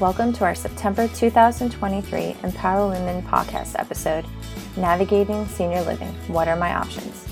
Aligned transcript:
Welcome 0.00 0.32
to 0.32 0.44
our 0.44 0.54
September 0.54 1.08
2023 1.08 2.34
Empower 2.42 2.88
Women 2.88 3.22
podcast 3.22 3.78
episode 3.78 4.24
Navigating 4.78 5.46
Senior 5.46 5.82
Living 5.82 6.08
What 6.28 6.48
Are 6.48 6.56
My 6.56 6.74
Options? 6.74 7.28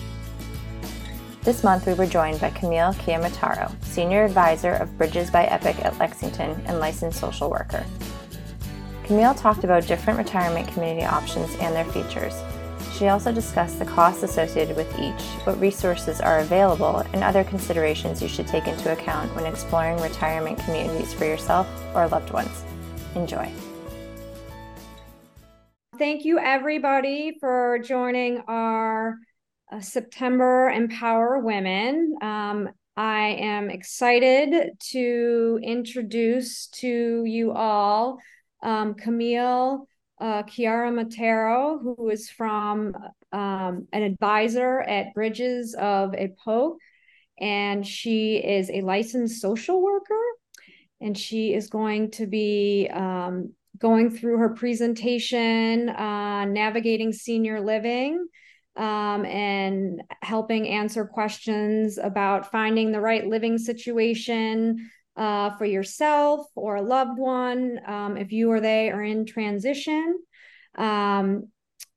This 1.44 1.64
month, 1.64 1.86
we 1.86 1.94
were 1.94 2.04
joined 2.04 2.42
by 2.42 2.50
Camille 2.50 2.92
Ciarametaro, 2.92 3.72
Senior 3.82 4.26
Advisor 4.26 4.72
of 4.72 4.98
Bridges 4.98 5.30
by 5.30 5.46
Epoch 5.46 5.82
at 5.82 5.96
Lexington 5.96 6.62
and 6.66 6.78
licensed 6.78 7.18
social 7.18 7.48
worker. 7.48 7.86
Camille 9.04 9.32
talked 9.32 9.64
about 9.64 9.86
different 9.86 10.18
retirement 10.18 10.68
community 10.68 11.06
options 11.06 11.48
and 11.60 11.74
their 11.74 11.86
features. 11.86 12.34
She 12.98 13.06
also 13.06 13.30
discussed 13.30 13.78
the 13.78 13.84
costs 13.84 14.24
associated 14.24 14.76
with 14.76 14.92
each, 14.98 15.22
what 15.46 15.60
resources 15.60 16.20
are 16.20 16.40
available, 16.40 16.98
and 17.12 17.22
other 17.22 17.44
considerations 17.44 18.20
you 18.20 18.26
should 18.26 18.48
take 18.48 18.66
into 18.66 18.90
account 18.90 19.32
when 19.36 19.46
exploring 19.46 20.00
retirement 20.02 20.58
communities 20.58 21.14
for 21.14 21.24
yourself 21.24 21.68
or 21.94 22.08
loved 22.08 22.32
ones. 22.32 22.64
Enjoy. 23.14 23.48
Thank 25.96 26.24
you, 26.24 26.40
everybody, 26.40 27.36
for 27.38 27.78
joining 27.84 28.38
our 28.48 29.14
uh, 29.70 29.80
September 29.80 30.68
Empower 30.68 31.38
Women. 31.38 32.16
Um, 32.20 32.68
I 32.96 33.36
am 33.38 33.70
excited 33.70 34.72
to 34.90 35.60
introduce 35.62 36.66
to 36.80 37.22
you 37.24 37.52
all 37.52 38.18
um, 38.60 38.94
Camille 38.94 39.86
uh, 40.20 40.42
Matero, 40.42 41.80
who 41.80 42.10
is 42.10 42.28
from 42.30 42.94
um, 43.32 43.86
an 43.92 44.02
advisor 44.02 44.80
at 44.80 45.14
Bridges 45.14 45.74
of 45.78 46.14
Epoch, 46.14 46.76
and 47.40 47.86
she 47.86 48.36
is 48.36 48.70
a 48.70 48.80
licensed 48.80 49.40
social 49.40 49.82
worker, 49.82 50.20
and 51.00 51.16
she 51.16 51.54
is 51.54 51.68
going 51.68 52.10
to 52.12 52.26
be 52.26 52.88
um, 52.92 53.52
going 53.78 54.10
through 54.10 54.38
her 54.38 54.50
presentation 54.50 55.88
on 55.88 56.52
navigating 56.52 57.12
senior 57.12 57.60
living. 57.60 58.26
Um, 58.76 59.24
and 59.24 60.02
helping 60.22 60.68
answer 60.68 61.04
questions 61.04 61.98
about 61.98 62.52
finding 62.52 62.92
the 62.92 63.00
right 63.00 63.26
living 63.26 63.58
situation, 63.58 64.88
uh, 65.18 65.56
for 65.56 65.64
yourself 65.64 66.46
or 66.54 66.76
a 66.76 66.82
loved 66.82 67.18
one 67.18 67.80
um, 67.86 68.16
if 68.16 68.30
you 68.30 68.50
or 68.50 68.60
they 68.60 68.90
are 68.90 69.02
in 69.02 69.26
transition. 69.26 70.16
Um, 70.76 71.48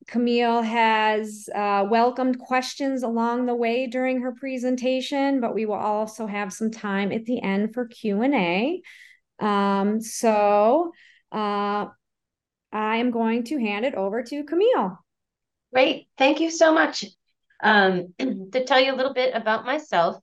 Camille 0.08 0.64
has 0.64 1.48
uh, 1.54 1.86
welcomed 1.88 2.40
questions 2.40 3.04
along 3.04 3.46
the 3.46 3.54
way 3.54 3.86
during 3.86 4.22
her 4.22 4.32
presentation, 4.34 5.40
but 5.40 5.54
we 5.54 5.68
will 5.68 5.76
also 5.76 6.26
have 6.26 6.52
some 6.52 6.72
time 6.72 7.12
at 7.12 7.26
the 7.26 7.42
end 7.42 7.76
for 7.76 7.86
Q&A. 7.86 8.82
Um, 9.40 10.02
so 10.02 10.92
uh, 11.32 11.86
I 12.74 12.98
am 12.98 13.12
going 13.12 13.44
to 13.46 13.60
hand 13.60 13.86
it 13.86 13.94
over 13.94 14.24
to 14.24 14.44
Camille. 14.44 14.98
Great. 15.72 16.08
Thank 16.18 16.40
you 16.40 16.50
so 16.50 16.74
much. 16.74 17.06
Um, 17.64 18.14
to 18.20 18.66
tell 18.66 18.80
you 18.80 18.94
a 18.94 18.98
little 18.98 19.14
bit 19.14 19.36
about 19.36 19.66
myself, 19.66 20.18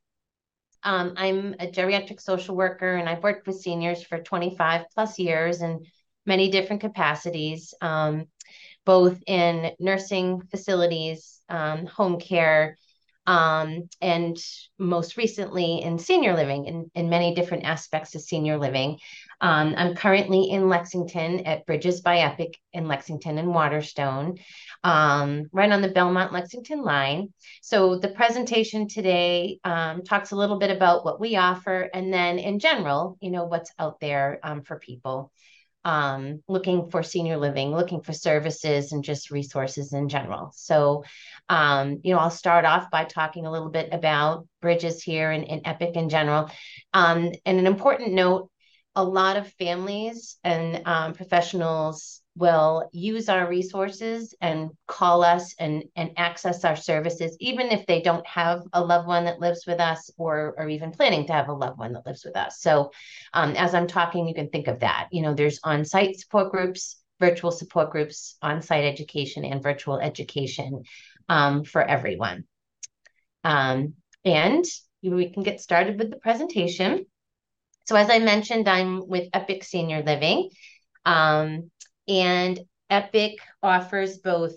um, 0.89 1.13
I'm 1.19 1.55
a 1.61 1.67
geriatric 1.67 2.19
social 2.19 2.57
worker 2.57 2.95
and 2.95 3.11
I've 3.11 3.23
worked 3.23 3.47
with 3.47 3.61
seniors 3.61 4.03
for 4.03 4.23
25 4.23 4.87
plus 4.95 5.19
years 5.19 5.61
in 5.61 5.85
many 6.25 6.51
different 6.51 6.81
capacities, 6.81 7.75
um, 7.83 8.25
both 8.87 9.23
in 9.27 9.73
nursing 9.79 10.41
facilities, 10.51 11.43
um, 11.51 11.85
home 11.85 12.19
care, 12.19 12.79
um, 13.27 13.91
and 14.01 14.39
most 14.79 15.19
recently 15.19 15.83
in 15.83 15.99
senior 15.99 16.35
living, 16.35 16.65
in, 16.65 16.91
in 16.95 17.11
many 17.11 17.35
different 17.35 17.67
aspects 17.67 18.15
of 18.15 18.23
senior 18.23 18.57
living. 18.57 18.99
Um, 19.41 19.75
I'm 19.77 19.95
currently 19.95 20.51
in 20.51 20.69
Lexington 20.69 21.47
at 21.47 21.65
Bridges 21.65 22.01
by 22.01 22.19
Epoch 22.19 22.55
in 22.73 22.89
Lexington 22.89 23.39
and 23.39 23.55
Waterstone, 23.55 24.39
um, 24.83 25.49
right 25.53 25.71
on 25.71 25.83
the 25.83 25.89
Belmont 25.89 26.33
Lexington 26.33 26.83
line. 26.83 27.33
So 27.63 27.99
the 27.99 28.09
presentation 28.09 28.89
today 28.89 29.61
um, 29.65 30.03
talks 30.03 30.33
a 30.33 30.37
little 30.37 30.59
bit 30.59 30.71
about 30.71 31.05
what 31.05 31.21
we 31.21 31.37
offer, 31.37 31.89
and 31.95 32.13
then 32.13 32.39
in 32.39 32.59
general, 32.59 33.17
you 33.21 33.31
know, 33.31 33.45
what's 33.45 33.71
out 33.79 34.01
there 34.01 34.41
um, 34.43 34.63
for 34.63 34.79
people 34.79 35.31
um, 35.85 36.43
looking 36.49 36.91
for 36.91 37.03
senior 37.03 37.37
living, 37.37 37.71
looking 37.71 38.03
for 38.03 38.13
services, 38.13 38.93
and 38.93 39.05
just 39.05 39.31
resources 39.31 39.93
in 39.93 40.09
general. 40.09 40.51
So, 40.55 41.05
um, 41.49 42.01
you 42.03 42.13
know, 42.13 42.19
I'll 42.19 42.31
start 42.31 42.65
off 42.65 42.91
by 42.91 43.05
talking 43.05 43.47
a 43.47 43.51
little 43.51 43.71
bit 43.71 43.89
about 43.93 44.47
bridges 44.61 45.03
here 45.03 45.31
and, 45.31 45.49
and 45.49 45.63
Epoch 45.65 45.95
in 45.95 46.09
general. 46.09 46.51
And 46.93 47.39
an 47.47 47.67
important 47.67 48.13
note 48.13 48.51
a 48.99 49.05
lot 49.05 49.37
of 49.37 49.47
families 49.53 50.39
and 50.43 50.83
um, 50.85 51.13
professionals 51.15 52.21
will 52.35 52.91
use 52.93 53.29
our 53.29 53.49
resources 53.49 54.35
and 54.41 54.71
call 54.89 55.23
us 55.23 55.55
and, 55.61 55.85
and 55.95 56.11
access 56.17 56.65
our 56.65 56.75
services, 56.75 57.37
even 57.39 57.69
if 57.69 57.87
they 57.87 58.03
don't 58.03 58.27
have 58.27 58.63
a 58.73 58.85
loved 58.85 59.07
one 59.07 59.25
that 59.27 59.39
lives 59.39 59.67
with 59.69 59.79
us 59.79 60.11
or, 60.19 60.57
or 60.59 60.69
even 60.69 60.91
planning 60.91 61.25
to 61.25 61.33
have 61.33 61.49
a 61.49 61.53
loved 61.53 61.79
one 61.79 61.93
that 61.93 62.07
lives 62.07 62.25
with 62.25 62.37
us. 62.37 62.61
So 62.61 62.91
um, 63.33 63.55
as 63.55 63.73
I'm 63.73 63.87
talking, 63.87 64.27
you 64.27 64.35
can 64.35 64.49
think 64.49 64.67
of 64.67 64.81
that. 64.81 65.07
You 65.13 65.23
know, 65.23 65.33
there's 65.33 65.61
on-site 65.63 66.19
support 66.19 66.51
groups, 66.51 67.01
virtual 67.21 67.53
support 67.53 67.93
groups, 67.93 68.37
on-site 68.43 68.85
education, 68.85 69.45
and 69.45 69.63
virtual 69.63 70.01
education 70.01 70.83
um, 71.29 71.63
for 71.63 71.83
everyone. 71.83 72.45
Um, 73.45 73.95
and 74.25 74.65
we 75.05 75.31
can 75.31 75.45
get 75.45 75.61
started 75.61 76.01
with 76.01 76.11
the 76.11 76.19
presentation. 76.19 77.07
So 77.89 77.97
as 77.97 78.11
I 78.11 78.19
mentioned, 78.19 78.69
I'm 78.69 79.09
with 79.09 79.31
Epoch 79.33 79.65
Senior 79.65 80.03
Living. 80.03 80.51
Um, 81.07 81.71
and 82.07 82.61
Epoch 82.91 83.39
offers 83.63 84.19
both 84.19 84.53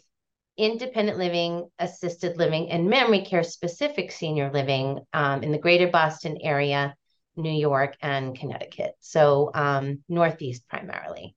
independent 0.58 1.18
living, 1.18 1.70
assisted 1.80 2.36
living, 2.36 2.70
and 2.72 2.90
memory 2.90 3.24
care 3.24 3.44
specific 3.44 4.12
senior 4.12 4.52
living 4.52 5.00
um, 5.14 5.44
in 5.44 5.54
the 5.54 5.58
greater 5.58 5.88
Boston 5.88 6.40
area, 6.44 6.94
New 7.38 7.54
York, 7.54 7.96
and 8.02 8.38
Connecticut. 8.38 8.96
So 9.00 9.52
um, 9.56 10.04
Northeast 10.10 10.68
primarily. 10.68 11.34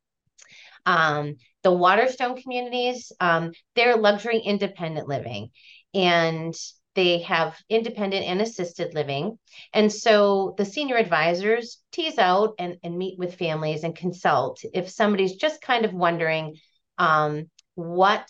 Um, 0.85 1.37
the 1.63 1.71
Waterstone 1.71 2.43
communities, 2.43 3.13
um, 3.21 3.53
they're 3.77 3.97
luxury 3.97 4.41
independent 4.41 5.07
living. 5.07 5.51
And 5.95 6.57
they 6.95 7.21
have 7.21 7.57
independent 7.69 8.25
and 8.25 8.41
assisted 8.41 8.95
living. 8.95 9.39
And 9.73 9.93
so 9.93 10.55
the 10.57 10.65
senior 10.65 10.97
advisors 10.97 11.83
tease 11.93 12.19
out 12.19 12.55
and, 12.59 12.77
and 12.83 12.97
meet 12.97 13.19
with 13.19 13.37
families 13.37 13.85
and 13.85 13.97
consult 13.97 14.61
if 14.73 14.89
somebody's 14.89 15.37
just 15.37 15.61
kind 15.61 15.85
of 15.85 15.93
wondering 15.93 16.57
um, 16.99 17.51
what 17.75 18.29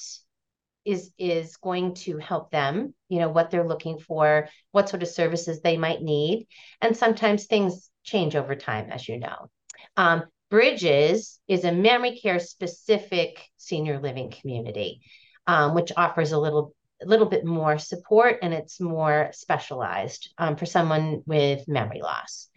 is 0.85 1.11
is 1.19 1.57
going 1.57 1.95
to 1.95 2.19
help 2.19 2.51
them 2.51 2.95
you 3.09 3.19
know 3.19 3.31
what 3.31 3.51
they're 3.51 3.67
looking 3.67 3.99
for 3.99 4.49
what 4.73 4.89
sort 4.89 5.03
of 5.03 5.09
services 5.09 5.61
they 5.61 5.79
might 5.79 6.03
need 6.03 6.47
and 6.83 6.97
sometimes 6.97 7.47
things 7.47 7.91
change 8.03 8.37
over 8.37 8.55
time 8.55 8.91
as 8.91 9.09
you 9.09 9.19
know 9.19 9.51
um, 9.97 10.25
bridges 10.51 11.41
is 11.49 11.65
a 11.65 11.73
memory 11.73 12.19
care 12.19 12.39
specific 12.39 13.43
senior 13.57 13.99
living 13.99 14.31
community 14.31 15.01
um, 15.47 15.75
which 15.75 15.93
offers 15.97 16.33
a 16.33 16.39
little 16.39 16.75
a 17.05 17.09
little 17.09 17.27
bit 17.27 17.45
more 17.45 17.79
support 17.79 18.39
and 18.43 18.55
it's 18.55 18.81
more 18.81 19.31
specialized 19.33 20.33
um, 20.39 20.57
for 20.57 20.67
someone 20.67 21.23
with 21.27 21.69
memory 21.69 22.03
loss. 22.03 22.49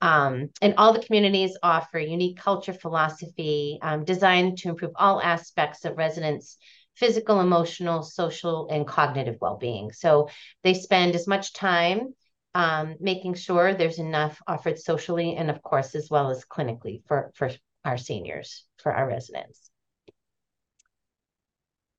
Um, 0.00 0.50
and 0.62 0.74
all 0.76 0.92
the 0.92 1.02
communities 1.04 1.58
offer 1.62 1.98
unique 1.98 2.38
culture 2.38 2.72
philosophy 2.72 3.78
um, 3.82 4.04
designed 4.04 4.58
to 4.58 4.68
improve 4.68 4.92
all 4.94 5.20
aspects 5.20 5.84
of 5.84 5.96
residents' 5.96 6.56
physical, 6.94 7.40
emotional, 7.40 8.02
social, 8.02 8.68
and 8.70 8.86
cognitive 8.86 9.36
well 9.40 9.56
being. 9.56 9.92
So 9.92 10.28
they 10.62 10.74
spend 10.74 11.14
as 11.14 11.26
much 11.26 11.52
time 11.52 12.14
um, 12.54 12.96
making 13.00 13.34
sure 13.34 13.74
there's 13.74 13.98
enough 13.98 14.40
offered 14.46 14.78
socially 14.78 15.36
and, 15.36 15.50
of 15.50 15.62
course, 15.62 15.94
as 15.94 16.08
well 16.10 16.30
as 16.30 16.44
clinically 16.44 17.02
for, 17.06 17.30
for 17.34 17.50
our 17.84 17.98
seniors, 17.98 18.64
for 18.78 18.92
our 18.92 19.06
residents. 19.06 19.70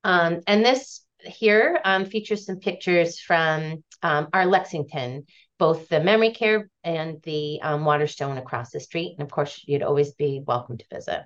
Um, 0.04 0.42
and 0.48 0.66
this 0.66 1.01
here 1.21 1.80
um, 1.83 2.06
features 2.06 2.45
some 2.45 2.57
pictures 2.57 3.19
from 3.19 3.83
um, 4.01 4.27
our 4.33 4.45
Lexington, 4.45 5.25
both 5.57 5.89
the 5.89 6.00
memory 6.00 6.31
care 6.31 6.69
and 6.83 7.21
the 7.24 7.60
um, 7.62 7.86
Waterstone 7.86 8.38
across 8.38 8.71
the 8.71 8.80
street. 8.80 9.16
And 9.18 9.25
of 9.25 9.31
course, 9.31 9.62
you'd 9.66 9.83
always 9.83 10.13
be 10.13 10.42
welcome 10.45 10.77
to 10.77 10.86
visit. 10.92 11.24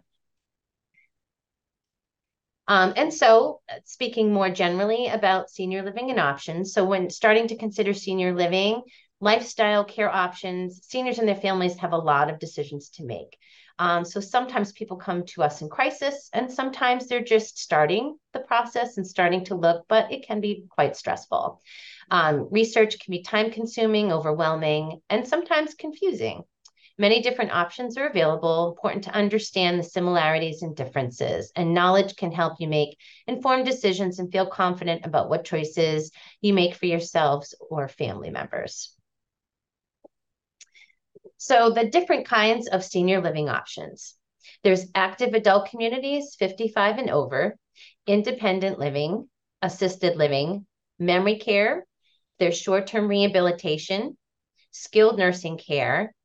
Um, 2.67 2.93
and 2.95 3.13
so, 3.13 3.59
uh, 3.69 3.75
speaking 3.83 4.31
more 4.31 4.49
generally 4.49 5.07
about 5.07 5.49
senior 5.49 5.83
living 5.83 6.09
and 6.09 6.19
options, 6.19 6.73
so 6.73 6.85
when 6.85 7.09
starting 7.09 7.47
to 7.49 7.57
consider 7.57 7.93
senior 7.93 8.33
living, 8.33 8.81
lifestyle 9.19 9.83
care 9.83 10.09
options, 10.09 10.81
seniors 10.87 11.19
and 11.19 11.27
their 11.27 11.35
families 11.35 11.77
have 11.79 11.91
a 11.91 11.97
lot 11.97 12.29
of 12.29 12.39
decisions 12.39 12.89
to 12.91 13.03
make. 13.03 13.37
Um, 13.79 14.05
so 14.05 14.19
sometimes 14.19 14.71
people 14.71 14.97
come 14.97 15.25
to 15.27 15.43
us 15.43 15.61
in 15.61 15.69
crisis, 15.69 16.29
and 16.33 16.51
sometimes 16.51 17.07
they're 17.07 17.23
just 17.23 17.57
starting 17.57 18.17
the 18.31 18.39
process 18.39 18.97
and 18.97 19.05
starting 19.05 19.45
to 19.45 19.55
look, 19.55 19.85
but 19.87 20.11
it 20.11 20.25
can 20.25 20.41
be 20.41 20.65
quite 20.69 20.95
stressful. 20.95 21.61
Um, 22.11 22.47
research 22.51 22.99
can 22.99 23.11
be 23.11 23.23
time 23.23 23.51
consuming, 23.51 24.11
overwhelming, 24.11 25.01
and 25.09 25.27
sometimes 25.27 25.73
confusing. 25.73 26.43
Many 26.99 27.23
different 27.23 27.51
options 27.51 27.97
are 27.97 28.07
available. 28.07 28.69
Important 28.69 29.05
to 29.05 29.15
understand 29.15 29.79
the 29.79 29.83
similarities 29.83 30.61
and 30.61 30.75
differences, 30.75 31.51
and 31.55 31.73
knowledge 31.73 32.15
can 32.15 32.31
help 32.31 32.59
you 32.59 32.67
make 32.67 32.97
informed 33.25 33.65
decisions 33.65 34.19
and 34.19 34.31
feel 34.31 34.45
confident 34.45 35.03
about 35.05 35.29
what 35.29 35.45
choices 35.45 36.11
you 36.41 36.53
make 36.53 36.75
for 36.75 36.85
yourselves 36.85 37.55
or 37.59 37.87
family 37.87 38.29
members. 38.29 38.95
So, 41.45 41.71
the 41.71 41.89
different 41.89 42.25
kinds 42.25 42.69
of 42.69 42.85
senior 42.85 43.19
living 43.19 43.49
options 43.49 44.15
there's 44.63 44.85
active 44.95 45.33
adult 45.33 45.69
communities, 45.69 46.37
55 46.39 46.99
and 46.99 47.09
over, 47.09 47.57
independent 48.07 48.79
living, 48.79 49.29
assisted 49.61 50.15
living, 50.15 50.65
memory 50.99 51.39
care, 51.39 51.85
there's 52.39 52.57
short 52.57 52.87
term 52.87 53.09
rehabilitation, 53.09 54.17
skilled 54.71 55.17
nursing 55.19 55.57
care, 55.57 56.15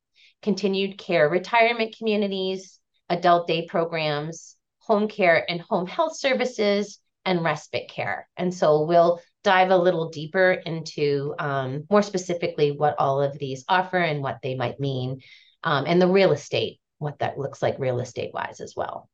continued 0.40 0.98
care 0.98 1.28
retirement 1.28 1.96
communities, 1.98 2.78
adult 3.08 3.48
day 3.48 3.66
programs, 3.66 4.54
home 4.78 5.08
care 5.08 5.44
and 5.50 5.60
home 5.60 5.88
health 5.88 6.16
services, 6.16 7.00
and 7.24 7.42
respite 7.42 7.90
care. 7.90 8.28
And 8.36 8.54
so 8.54 8.84
we'll 8.84 9.20
dive 9.44 9.70
a 9.70 9.76
little 9.76 10.10
deeper 10.10 10.52
into 10.52 11.34
um, 11.38 11.84
more 11.90 12.02
specifically 12.02 12.72
what 12.72 12.96
all 12.98 13.22
of 13.22 13.38
these 13.38 13.64
offer 13.68 13.98
and 13.98 14.22
what 14.22 14.38
they 14.42 14.54
might 14.54 14.80
mean, 14.80 15.20
um, 15.64 15.84
and 15.86 16.00
the 16.00 16.08
real 16.08 16.32
estate, 16.32 16.80
what 16.98 17.18
that 17.20 17.38
looks 17.38 17.62
like 17.62 17.78
real 17.78 18.00
estate 18.00 18.32
wise 18.34 18.60
as 18.60 18.74
well. 18.76 19.08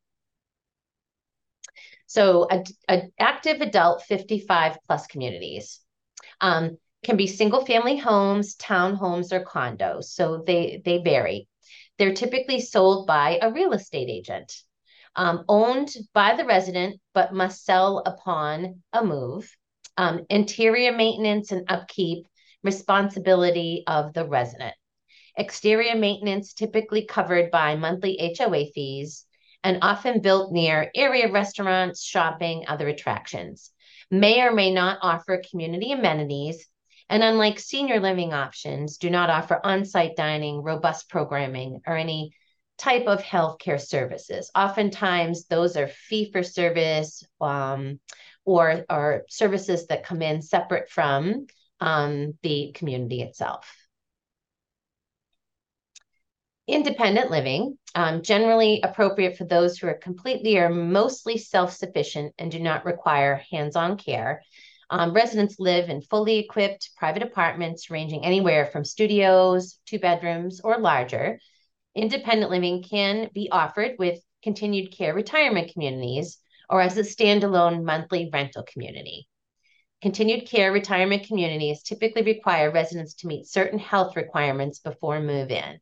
So, 2.07 2.47
a, 2.49 2.63
a 2.89 3.03
active 3.19 3.61
adult 3.61 4.03
55 4.03 4.77
plus 4.87 5.07
communities. 5.07 5.79
Um, 6.41 6.77
can 7.05 7.15
be 7.15 7.27
single 7.27 7.65
family 7.65 7.97
homes, 7.97 8.55
townhomes, 8.55 9.31
or 9.31 9.45
condos. 9.45 10.05
So 10.05 10.43
they, 10.45 10.81
they 10.83 10.97
vary. 10.97 11.47
They're 11.97 12.15
typically 12.15 12.59
sold 12.59 13.07
by 13.07 13.39
a 13.41 13.51
real 13.51 13.71
estate 13.73 14.09
agent, 14.09 14.51
um, 15.15 15.45
owned 15.47 15.95
by 16.13 16.35
the 16.35 16.45
resident, 16.45 16.99
but 17.13 17.33
must 17.33 17.63
sell 17.63 17.99
upon 17.99 18.81
a 18.91 19.03
move. 19.03 19.55
Um, 19.97 20.25
interior 20.29 20.91
maintenance 20.91 21.51
and 21.51 21.69
upkeep, 21.69 22.27
responsibility 22.63 23.83
of 23.87 24.13
the 24.13 24.27
resident. 24.27 24.75
Exterior 25.37 25.95
maintenance 25.95 26.53
typically 26.53 27.05
covered 27.05 27.51
by 27.51 27.75
monthly 27.75 28.33
HOA 28.37 28.67
fees 28.73 29.25
and 29.63 29.79
often 29.81 30.21
built 30.21 30.51
near 30.51 30.91
area 30.95 31.31
restaurants, 31.31 32.03
shopping, 32.03 32.65
other 32.67 32.87
attractions. 32.87 33.71
May 34.11 34.41
or 34.41 34.51
may 34.51 34.71
not 34.71 34.99
offer 35.01 35.41
community 35.49 35.91
amenities 35.91 36.67
and 37.09 37.23
unlike 37.23 37.59
senior 37.59 37.99
living 37.99 38.33
options, 38.33 38.97
do 38.97 39.09
not 39.09 39.29
offer 39.29 39.59
on 39.63 39.85
site 39.85 40.15
dining, 40.15 40.61
robust 40.61 41.09
programming, 41.09 41.81
or 41.85 41.95
any 41.95 42.31
type 42.77 43.05
of 43.05 43.21
healthcare 43.21 43.79
services. 43.79 44.51
Oftentimes, 44.55 45.45
those 45.45 45.77
are 45.77 45.87
fee 45.87 46.31
for 46.31 46.43
service 46.43 47.23
um, 47.39 47.99
or, 48.45 48.85
or 48.89 49.23
services 49.29 49.87
that 49.87 50.05
come 50.05 50.21
in 50.21 50.41
separate 50.41 50.89
from 50.89 51.47
um, 51.79 52.33
the 52.43 52.71
community 52.73 53.21
itself. 53.21 53.71
Independent 56.67 57.29
living, 57.29 57.77
um, 57.93 58.23
generally 58.23 58.81
appropriate 58.81 59.37
for 59.37 59.45
those 59.45 59.77
who 59.77 59.87
are 59.87 59.93
completely 59.93 60.57
or 60.57 60.69
mostly 60.69 61.37
self 61.37 61.73
sufficient 61.73 62.33
and 62.39 62.51
do 62.51 62.59
not 62.59 62.85
require 62.85 63.43
hands 63.51 63.75
on 63.75 63.97
care. 63.97 64.41
Um, 64.89 65.13
residents 65.13 65.59
live 65.59 65.89
in 65.89 66.01
fully 66.01 66.39
equipped 66.39 66.91
private 66.95 67.23
apartments 67.23 67.89
ranging 67.89 68.25
anywhere 68.25 68.67
from 68.67 68.85
studios, 68.85 69.79
two 69.85 69.99
bedrooms, 69.99 70.61
or 70.61 70.79
larger. 70.79 71.39
Independent 71.95 72.51
living 72.51 72.83
can 72.83 73.29
be 73.33 73.49
offered 73.51 73.95
with 73.97 74.19
continued 74.43 74.91
care 74.91 75.13
retirement 75.13 75.71
communities 75.71 76.37
or 76.69 76.81
as 76.81 76.97
a 76.97 77.01
standalone 77.01 77.83
monthly 77.83 78.29
rental 78.31 78.63
community. 78.63 79.27
Continued 80.01 80.47
care 80.47 80.71
retirement 80.71 81.25
communities 81.25 81.81
typically 81.81 82.21
require 82.21 82.71
residents 82.71 83.15
to 83.15 83.27
meet 83.27 83.47
certain 83.47 83.79
health 83.79 84.15
requirements 84.15 84.79
before 84.79 85.19
move 85.19 85.49
in. 85.51 85.79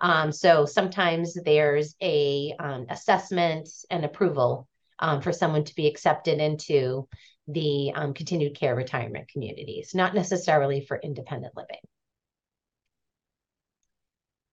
Um, 0.00 0.32
so 0.32 0.66
sometimes 0.66 1.34
there's 1.34 1.96
a 2.02 2.54
um, 2.58 2.86
assessment 2.90 3.68
and 3.90 4.04
approval 4.04 4.68
um, 4.98 5.22
for 5.22 5.32
someone 5.32 5.64
to 5.64 5.74
be 5.74 5.86
accepted 5.86 6.40
into 6.40 7.08
the 7.48 7.92
um, 7.94 8.14
continued 8.14 8.54
care 8.54 8.74
retirement 8.74 9.28
communities, 9.28 9.94
not 9.94 10.14
necessarily 10.14 10.84
for 10.86 10.98
independent 10.98 11.56
living. 11.56 11.80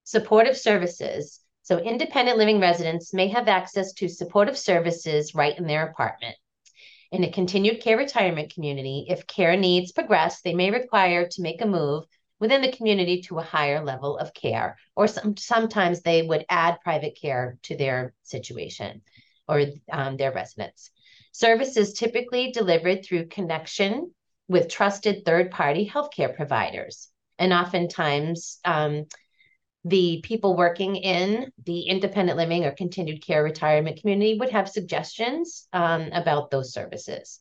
Supportive 0.04 0.58
services. 0.58 1.41
So 1.64 1.78
independent 1.78 2.38
living 2.38 2.60
residents 2.60 3.14
may 3.14 3.28
have 3.30 3.48
access 3.48 3.94
to 3.94 4.10
supportive 4.10 4.58
services 4.58 5.36
right 5.36 5.58
in 5.58 5.68
their 5.68 5.88
apartment. 5.88 6.36
In 7.12 7.24
a 7.24 7.32
continued 7.32 7.82
care 7.82 7.98
retirement 7.98 8.54
community, 8.54 9.06
if 9.10 9.28
care 9.28 9.58
needs 9.58 9.92
progress, 9.92 10.42
they 10.42 10.54
may 10.54 10.72
require 10.72 11.28
to 11.28 11.42
make 11.42 11.62
a 11.62 11.68
move 11.68 12.06
within 12.40 12.62
the 12.62 12.72
community 12.72 13.22
to 13.22 13.38
a 13.38 13.44
higher 13.44 13.84
level 13.84 14.18
of 14.18 14.34
care, 14.34 14.78
or 14.96 15.08
some, 15.08 15.38
sometimes 15.38 16.02
they 16.02 16.24
would 16.24 16.46
add 16.50 16.82
private 16.82 17.18
care 17.22 17.58
to 17.64 17.78
their 17.78 18.14
situation 18.24 19.02
or 19.48 19.66
um, 19.92 20.18
their 20.18 20.32
residents. 20.32 20.90
Service 21.32 21.78
is 21.78 21.94
typically 21.94 22.52
delivered 22.52 23.06
through 23.06 23.28
connection 23.28 24.12
with 24.48 24.70
trusted 24.70 25.24
third 25.24 25.52
party 25.52 25.88
healthcare 25.88 26.36
providers. 26.36 27.10
And 27.38 27.54
oftentimes, 27.54 28.60
um, 28.66 29.06
the 29.84 30.22
people 30.24 30.56
working 30.56 30.96
in 30.96 31.52
the 31.66 31.82
independent 31.82 32.38
living 32.38 32.66
or 32.66 32.72
continued 32.72 33.26
care 33.26 33.44
retirement 33.44 34.00
community 34.00 34.38
would 34.38 34.50
have 34.50 34.70
suggestions 34.70 35.68
um, 35.74 36.10
about 36.12 36.52
those 36.52 36.74
services. 36.74 37.40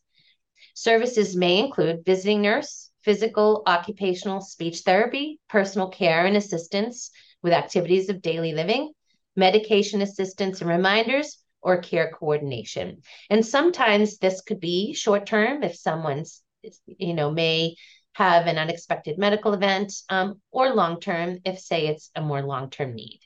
Services 0.75 1.37
may 1.37 1.59
include 1.59 2.05
visiting 2.05 2.43
nurse, 2.43 2.91
physical, 3.03 3.63
occupational, 3.67 4.41
speech 4.41 4.81
therapy, 4.81 5.39
personal 5.49 5.89
care 5.89 6.27
and 6.27 6.37
assistance 6.37 7.11
with 7.43 7.53
activities 7.53 8.09
of 8.09 8.23
daily 8.23 8.53
living, 8.53 8.93
medication 9.37 10.03
assistance 10.03 10.61
and 10.61 10.71
reminders, 10.71 11.39
or 11.63 11.83
care 11.83 12.11
coordination. 12.11 13.03
And 13.29 13.45
sometimes 13.45 14.19
this 14.19 14.41
could 14.41 14.61
be 14.61 14.95
short 14.95 15.27
term 15.27 15.63
if 15.63 15.77
someone's, 15.77 16.43
you 16.87 17.15
know, 17.15 17.31
may 17.31 17.77
have 18.15 18.47
an 18.47 18.59
unexpected 18.59 19.19
medical 19.19 19.55
event, 19.55 19.93
um, 20.09 20.41
or 20.51 20.75
long 20.75 21.01
term 21.01 21.39
if, 21.45 21.59
say, 21.59 21.87
it's 21.87 22.11
a 22.15 22.21
more 22.21 22.43
long 22.43 22.71
term 22.71 22.95
need. 22.95 23.21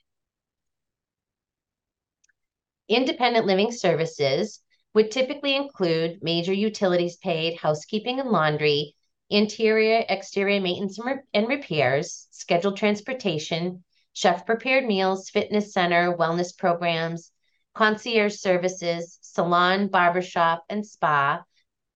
Independent 2.89 3.47
living 3.47 3.73
services 3.73 4.61
would 4.95 5.11
typically 5.11 5.57
include 5.57 6.23
major 6.23 6.53
utilities 6.53 7.17
paid, 7.17 7.59
housekeeping 7.59 8.21
and 8.21 8.31
laundry, 8.31 8.95
interior, 9.31 10.05
exterior 10.09 10.61
maintenance 10.61 10.99
and, 10.99 11.07
re 11.07 11.15
and 11.33 11.49
repairs, 11.49 12.29
scheduled 12.31 12.77
transportation, 12.77 13.83
chef 14.13 14.47
prepared 14.47 14.85
meals, 14.85 15.31
fitness 15.31 15.73
center, 15.73 16.17
wellness 16.17 16.57
programs, 16.57 17.33
concierge 17.75 18.37
services, 18.37 19.19
salon, 19.23 19.89
barbershop, 19.89 20.65
and 20.69 20.87
spa. 20.87 21.43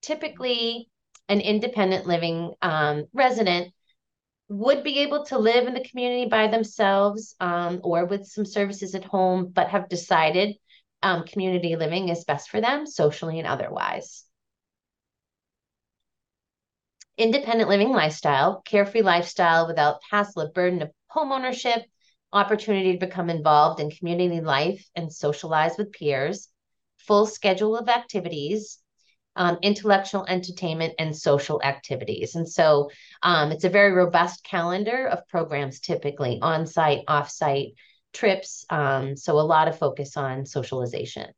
Typically, 0.02 0.88
an 1.28 1.40
independent 1.40 2.06
living 2.06 2.54
um, 2.62 3.04
resident 3.12 3.73
would 4.49 4.82
be 4.82 5.00
able 5.00 5.25
to 5.26 5.38
live 5.38 5.66
in 5.66 5.75
the 5.75 5.85
community 5.85 6.26
by 6.26 6.49
themselves 6.49 7.35
um, 7.38 7.80
or 7.85 8.06
with 8.06 8.26
some 8.26 8.47
services 8.47 8.94
at 8.94 9.04
home, 9.04 9.50
but 9.52 9.68
have 9.68 9.88
decided 9.88 10.56
um, 11.02 11.25
community 11.25 11.76
living 11.76 12.08
is 12.08 12.25
best 12.25 12.49
for 12.49 12.61
them, 12.61 12.87
socially 12.87 13.38
and 13.38 13.47
otherwise. 13.47 14.25
Independent 17.18 17.68
living 17.68 17.90
lifestyle, 17.90 18.62
carefree 18.64 19.02
lifestyle 19.02 19.66
without 19.66 20.00
hassle 20.11 20.42
or 20.42 20.52
burden 20.52 20.82
of 20.82 20.90
home 21.08 21.32
ownership, 21.32 21.82
opportunity 22.32 22.92
to 22.92 23.06
become 23.06 23.28
involved 23.28 23.80
in 23.80 23.90
community 23.90 24.40
life 24.40 24.85
and 24.94 25.12
socialize 25.12 25.76
with 25.76 25.92
peers, 25.92 26.49
full 26.99 27.26
schedule 27.26 27.76
of 27.76 27.88
activities, 27.88 28.78
um, 29.38 29.57
intellectual 29.62 30.26
entertainment, 30.28 30.95
and 30.99 31.16
social 31.16 31.62
activities. 31.62 32.35
And 32.35 32.47
so 32.47 32.90
um, 33.23 33.52
it's 33.52 33.64
a 33.64 33.71
very 33.71 33.92
robust 33.92 34.45
calendar 34.45 35.07
of 35.07 35.26
programs, 35.28 35.80
typically 35.80 36.38
on 36.42 36.66
site, 36.66 37.04
off 37.09 37.30
site 37.30 37.75
trips. 38.12 38.66
Um, 38.68 39.16
so 39.16 39.38
a 39.38 39.40
lot 39.40 39.68
of 39.68 39.78
focus 39.78 40.16
on 40.16 40.45
socialization. 40.45 41.30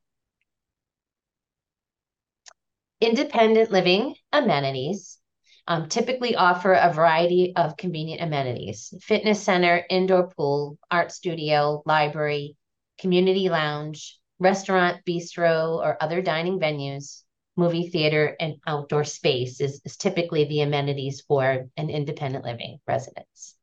Independent 2.99 3.71
living 3.71 4.15
amenities 4.33 5.19
um, 5.67 5.87
typically 5.87 6.35
offer 6.35 6.73
a 6.73 6.91
variety 6.91 7.53
of 7.55 7.77
convenient 7.77 8.21
amenities 8.21 8.93
fitness 9.01 9.41
center, 9.41 9.85
indoor 9.89 10.27
pool, 10.35 10.77
art 10.89 11.11
studio, 11.11 11.83
library, 11.85 12.55
community 12.99 13.49
lounge, 13.49 14.19
restaurant, 14.39 15.05
bistro, 15.07 15.77
or 15.77 15.97
other 16.01 16.21
dining 16.21 16.59
venues, 16.59 17.23
movie 17.55 17.89
theater, 17.89 18.35
and 18.39 18.55
outdoor 18.65 19.03
space 19.03 19.59
is, 19.61 19.81
is 19.85 19.97
typically 19.97 20.45
the 20.45 20.61
amenities 20.61 21.21
for 21.21 21.67
an 21.77 21.89
independent 21.89 22.45
living 22.45 22.79
residence. 22.87 23.55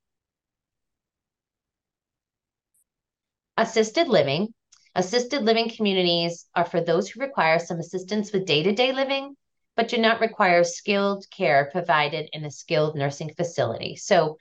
Assisted 3.56 4.08
living. 4.08 4.54
Assisted 4.94 5.42
living 5.42 5.70
communities 5.70 6.46
are 6.54 6.64
for 6.64 6.80
those 6.80 7.08
who 7.08 7.20
require 7.20 7.58
some 7.58 7.78
assistance 7.78 8.32
with 8.32 8.46
day 8.46 8.62
to 8.62 8.72
day 8.72 8.92
living, 8.92 9.36
but 9.76 9.88
do 9.88 9.98
not 9.98 10.20
require 10.20 10.64
skilled 10.64 11.24
care 11.30 11.68
provided 11.72 12.28
in 12.32 12.44
a 12.44 12.50
skilled 12.50 12.96
nursing 12.96 13.32
facility. 13.34 13.96
So, 13.96 14.38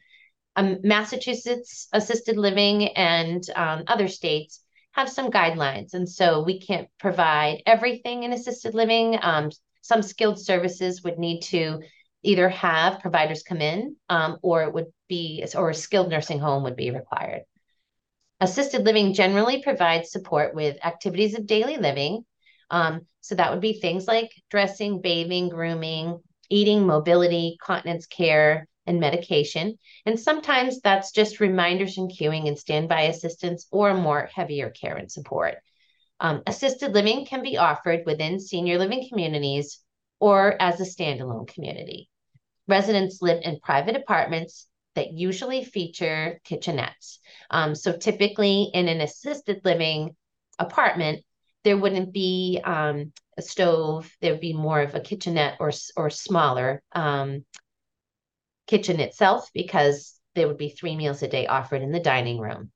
um, 0.55 0.77
Massachusetts 0.83 1.87
assisted 1.93 2.37
living 2.37 2.87
and 2.89 3.43
um, 3.55 3.83
other 3.87 4.07
states 4.07 4.61
have 4.97 5.09
some 5.09 5.29
guidelines. 5.29 5.93
And 5.93 6.09
so 6.09 6.41
we 6.43 6.59
can't 6.59 6.89
provide 6.99 7.61
everything 7.65 8.23
in 8.23 8.33
assisted 8.33 8.73
living. 8.73 9.17
Um, 9.21 9.51
some 9.81 10.01
skilled 10.01 10.43
services 10.43 11.03
would 11.03 11.19
need 11.19 11.41
to 11.43 11.79
either 12.23 12.49
have 12.49 12.99
providers 12.99 13.43
come 13.43 13.61
in 13.61 13.95
um, 14.09 14.37
or 14.41 14.63
it 14.63 14.73
would 14.73 14.87
be, 15.07 15.45
or 15.55 15.69
a 15.69 15.75
skilled 15.75 16.09
nursing 16.09 16.39
home 16.39 16.63
would 16.63 16.75
be 16.75 16.89
required. 16.89 17.43
Assisted 18.41 18.83
living 18.83 19.13
generally 19.13 19.61
provides 19.61 20.11
support 20.11 20.55
with 20.55 20.83
activities 20.83 21.35
of 21.35 21.47
daily 21.47 21.77
living. 21.77 22.25
Um, 22.69 23.01
so 23.21 23.35
that 23.35 23.51
would 23.51 23.61
be 23.61 23.79
things 23.79 24.07
like 24.07 24.31
dressing, 24.49 25.01
bathing, 25.01 25.49
grooming, 25.49 26.19
eating, 26.49 26.85
mobility, 26.85 27.57
continence 27.61 28.07
care, 28.07 28.67
and 28.87 28.99
medication. 28.99 29.77
And 30.05 30.19
sometimes 30.19 30.79
that's 30.81 31.11
just 31.11 31.39
reminders 31.39 31.97
and 31.97 32.09
cueing 32.09 32.47
and 32.47 32.57
standby 32.57 33.03
assistance 33.03 33.67
or 33.71 33.93
more 33.93 34.29
heavier 34.33 34.69
care 34.69 34.95
and 34.95 35.11
support. 35.11 35.55
Um, 36.19 36.41
assisted 36.47 36.93
living 36.93 37.25
can 37.25 37.43
be 37.43 37.57
offered 37.57 38.03
within 38.05 38.39
senior 38.39 38.79
living 38.79 39.07
communities 39.07 39.79
or 40.19 40.59
as 40.59 40.81
a 40.81 40.83
standalone 40.83 41.47
community. 41.47 42.09
Residents 42.67 43.21
live 43.21 43.41
in 43.43 43.59
private 43.59 43.95
apartments 43.95 44.67
that 44.95 45.13
usually 45.13 45.63
feature 45.63 46.41
kitchenettes. 46.43 47.19
Um, 47.51 47.75
so 47.75 47.95
typically 47.95 48.71
in 48.73 48.87
an 48.87 48.99
assisted 49.01 49.61
living 49.63 50.15
apartment, 50.57 51.23
there 51.63 51.77
wouldn't 51.77 52.13
be 52.13 52.59
um, 52.63 53.13
a 53.37 53.41
stove. 53.41 54.09
There 54.21 54.31
would 54.31 54.41
be 54.41 54.53
more 54.53 54.81
of 54.81 54.95
a 54.95 54.99
kitchenette 54.99 55.57
or 55.59 55.71
or 55.95 56.09
smaller 56.09 56.81
um, 56.93 57.45
kitchen 58.67 58.99
itself 58.99 59.49
because 59.53 60.19
there 60.35 60.47
would 60.47 60.57
be 60.57 60.69
three 60.69 60.95
meals 60.95 61.23
a 61.23 61.27
day 61.27 61.47
offered 61.47 61.81
in 61.81 61.91
the 61.91 61.99
dining 61.99 62.39
room. 62.39 62.71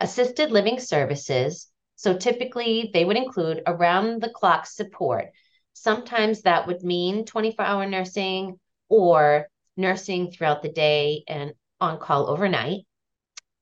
Assisted 0.00 0.50
living 0.50 0.80
services. 0.80 1.68
So 1.94 2.16
typically 2.16 2.90
they 2.92 3.04
would 3.04 3.16
include 3.16 3.62
around 3.66 4.20
the 4.20 4.30
clock 4.30 4.66
support. 4.66 5.26
Sometimes 5.74 6.42
that 6.42 6.66
would 6.66 6.82
mean 6.82 7.24
24 7.24 7.64
hour 7.64 7.86
nursing 7.86 8.58
or 8.88 9.46
nursing 9.76 10.32
throughout 10.32 10.62
the 10.62 10.72
day 10.72 11.22
and 11.28 11.52
on 11.80 11.98
call 11.98 12.28
overnight, 12.28 12.80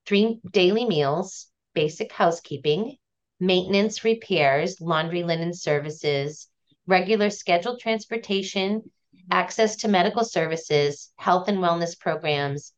three 0.07 0.41
daily 0.51 0.85
meals, 0.85 1.49
basic 1.75 2.13
housekeeping, 2.13 2.97
maintenance, 3.39 4.05
repairs, 4.05 4.81
laundry, 4.81 5.23
linen 5.23 5.55
services, 5.55 6.50
regular 6.91 7.31
scheduled 7.31 7.81
transportation, 7.81 8.83
access 9.31 9.77
to 9.77 9.89
medical 9.89 10.25
services, 10.25 11.13
health 11.17 11.49
and 11.49 11.59
wellness 11.59 11.99
programs, 11.99 12.73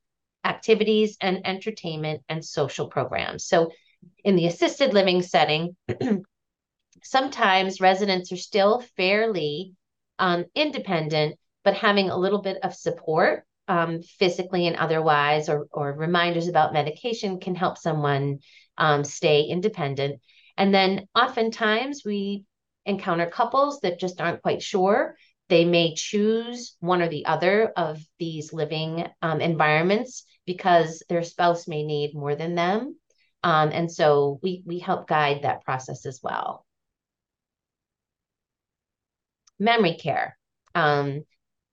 activities 0.45 1.17
and 1.21 1.47
entertainment, 1.47 2.23
and 2.29 2.45
social 2.45 2.89
programs. 2.89 3.47
So, 3.47 3.73
in 4.25 4.37
the 4.37 4.47
assisted 4.47 4.93
living 4.93 5.23
setting, 5.23 5.77
sometimes 7.03 7.81
residents 7.81 8.33
are 8.33 8.37
still 8.37 8.81
fairly 8.97 9.75
um, 10.19 10.45
independent, 10.55 11.39
but 11.65 11.75
having 11.75 12.11
a 12.11 12.17
little 12.17 12.43
bit 12.43 12.59
of 12.63 12.75
support 12.75 13.45
um, 13.69 14.03
physically 14.03 14.67
and 14.67 14.77
otherwise, 14.77 15.49
or, 15.49 15.67
or 15.71 15.93
reminders 15.93 16.49
about 16.49 16.73
medication 16.73 17.41
can 17.41 17.55
help 17.55 17.79
someone 17.79 18.41
um, 18.77 19.05
stay 19.05 19.43
independent. 19.43 20.21
And 20.57 20.75
then 20.75 21.07
oftentimes 21.15 22.03
we 22.05 22.45
encounter 22.87 23.27
couples 23.27 23.81
that 23.81 23.99
just 23.99 24.21
aren't 24.21 24.43
quite 24.43 24.63
sure. 24.63 25.17
They 25.49 25.65
may 25.65 25.95
choose 25.95 26.77
one 26.81 27.03
or 27.03 27.09
the 27.09 27.27
other 27.27 27.73
of 27.77 28.01
these 28.19 28.53
living 28.53 29.07
um, 29.21 29.41
environments 29.41 30.25
because 30.47 31.03
their 31.09 31.23
spouse 31.23 31.69
may 31.69 31.85
need 31.85 32.15
more 32.15 32.35
than 32.35 32.55
them. 32.55 32.97
Um, 33.45 33.71
and 33.73 33.91
so 33.91 34.39
we, 34.43 34.63
we 34.67 34.79
help 34.79 35.09
guide 35.09 35.43
that 35.43 35.65
process 35.65 36.07
as 36.07 36.21
well. 36.23 36.65
Memory 39.59 39.95
care. 39.95 40.39
Um, 40.75 41.25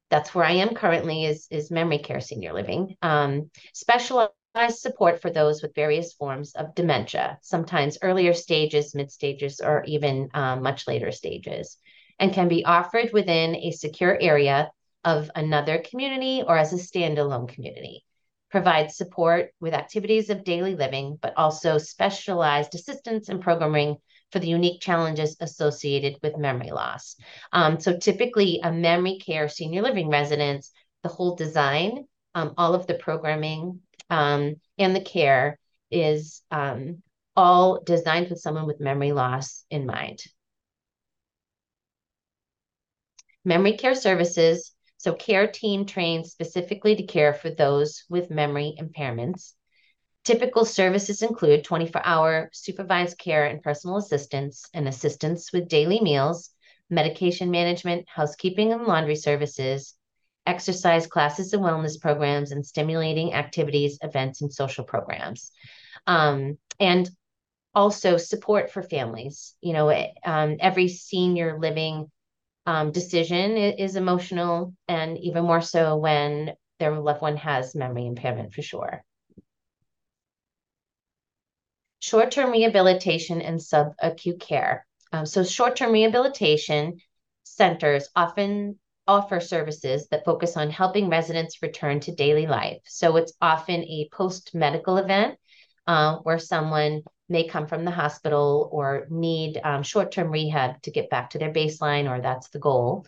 that's 0.09 0.33
where 0.33 0.45
I 0.45 0.53
am 0.53 0.73
currently 0.73 1.25
is, 1.25 1.47
is 1.51 1.71
memory 1.71 1.99
care 1.99 2.19
senior 2.19 2.53
living. 2.53 2.95
Um, 3.01 3.51
specialized 3.73 4.31
support 4.69 5.21
for 5.21 5.29
those 5.29 5.61
with 5.61 5.75
various 5.75 6.13
forms 6.13 6.53
of 6.55 6.75
dementia, 6.75 7.37
sometimes 7.41 7.97
earlier 8.01 8.33
stages, 8.33 8.95
mid 8.95 9.11
stages, 9.11 9.61
or 9.61 9.83
even 9.85 10.29
um, 10.33 10.63
much 10.63 10.87
later 10.87 11.11
stages, 11.11 11.77
and 12.19 12.33
can 12.33 12.47
be 12.47 12.65
offered 12.65 13.11
within 13.13 13.55
a 13.55 13.71
secure 13.71 14.17
area 14.19 14.71
of 15.05 15.29
another 15.35 15.83
community 15.89 16.43
or 16.45 16.57
as 16.57 16.73
a 16.73 16.75
standalone 16.75 17.47
community. 17.47 18.05
Provides 18.51 18.97
support 18.97 19.51
with 19.59 19.73
activities 19.73 20.29
of 20.29 20.43
daily 20.43 20.75
living, 20.75 21.17
but 21.21 21.33
also 21.37 21.77
specialized 21.77 22.73
assistance 22.73 23.29
and 23.29 23.41
programming 23.41 23.97
for 24.31 24.39
the 24.39 24.47
unique 24.47 24.81
challenges 24.81 25.37
associated 25.39 26.17
with 26.21 26.37
memory 26.37 26.71
loss. 26.71 27.15
Um, 27.51 27.79
so, 27.79 27.97
typically, 27.97 28.59
a 28.63 28.71
memory 28.71 29.19
care 29.19 29.47
senior 29.47 29.83
living 29.83 30.09
residence, 30.09 30.71
the 31.03 31.09
whole 31.09 31.35
design, 31.35 32.05
um, 32.35 32.53
all 32.57 32.73
of 32.73 32.87
the 32.87 32.95
programming, 32.95 33.81
um, 34.09 34.55
and 34.77 34.95
the 34.95 35.01
care 35.01 35.59
is 35.91 36.41
um, 36.51 37.01
all 37.35 37.81
designed 37.83 38.29
with 38.29 38.39
someone 38.39 38.65
with 38.65 38.79
memory 38.79 39.11
loss 39.11 39.65
in 39.69 39.85
mind. 39.85 40.23
Memory 43.45 43.77
care 43.77 43.95
services. 43.95 44.73
So 44.97 45.13
care 45.13 45.47
team 45.47 45.85
trained 45.85 46.27
specifically 46.27 46.95
to 46.97 47.03
care 47.03 47.33
for 47.33 47.49
those 47.49 48.03
with 48.09 48.29
memory 48.29 48.75
impairments. 48.77 49.53
Typical 50.25 50.65
services 50.65 51.21
include 51.21 51.63
24 51.63 52.05
hour 52.05 52.49
supervised 52.51 53.17
care 53.17 53.45
and 53.45 53.63
personal 53.63 53.97
assistance 53.97 54.65
and 54.73 54.87
assistance 54.87 55.53
with 55.53 55.69
daily 55.69 56.01
meals, 56.01 56.49
medication 56.89 57.49
management, 57.49 58.07
housekeeping 58.09 58.73
and 58.73 58.83
laundry 58.83 59.15
services, 59.15 59.95
exercise 60.49 61.05
classes 61.05 61.53
and 61.53 61.63
wellness 61.63 61.99
programs, 62.01 62.51
and 62.51 62.65
stimulating 62.65 63.33
activities, 63.33 63.99
events, 64.01 64.41
and 64.41 64.51
social 64.51 64.83
programs. 64.83 65.51
Um, 66.07 66.57
and 66.79 67.09
also 67.75 68.17
support 68.17 68.71
for 68.71 68.81
families. 68.81 69.55
You 69.61 69.73
know, 69.73 69.89
um, 70.25 70.57
every 70.59 70.87
senior 70.87 71.59
living 71.59 72.11
um, 72.65 72.91
decision 72.91 73.57
is, 73.57 73.91
is 73.91 73.95
emotional, 73.95 74.73
and 74.87 75.17
even 75.19 75.43
more 75.45 75.61
so 75.61 75.97
when 75.97 76.53
their 76.79 76.97
loved 76.99 77.21
one 77.21 77.37
has 77.37 77.75
memory 77.75 78.07
impairment 78.07 78.53
for 78.53 78.61
sure. 78.61 79.03
Short 81.99 82.31
term 82.31 82.51
rehabilitation 82.51 83.41
and 83.41 83.59
subacute 83.59 84.39
care. 84.39 84.87
Um, 85.11 85.25
so, 85.25 85.43
short 85.43 85.75
term 85.75 85.91
rehabilitation 85.91 86.99
centers 87.43 88.09
often 88.15 88.79
offer 89.09 89.39
services 89.39 90.07
that 90.09 90.23
focus 90.23 90.55
on 90.55 90.69
helping 90.69 91.09
residents 91.09 91.63
return 91.63 91.99
to 91.99 92.13
daily 92.13 92.45
life. 92.45 92.77
So 92.85 93.15
it's 93.17 93.33
often 93.41 93.81
a 93.81 94.07
post 94.13 94.53
medical 94.53 94.97
event 94.97 95.39
uh, 95.87 96.17
where 96.17 96.37
someone 96.37 97.01
may 97.27 97.47
come 97.47 97.65
from 97.65 97.85
the 97.85 97.91
hospital 97.91 98.69
or 98.71 99.07
need 99.09 99.59
um, 99.63 99.81
short 99.81 100.11
term 100.11 100.29
rehab 100.29 100.79
to 100.83 100.91
get 100.91 101.09
back 101.09 101.31
to 101.31 101.39
their 101.39 101.51
baseline, 101.51 102.07
or 102.07 102.21
that's 102.21 102.49
the 102.49 102.59
goal. 102.59 103.07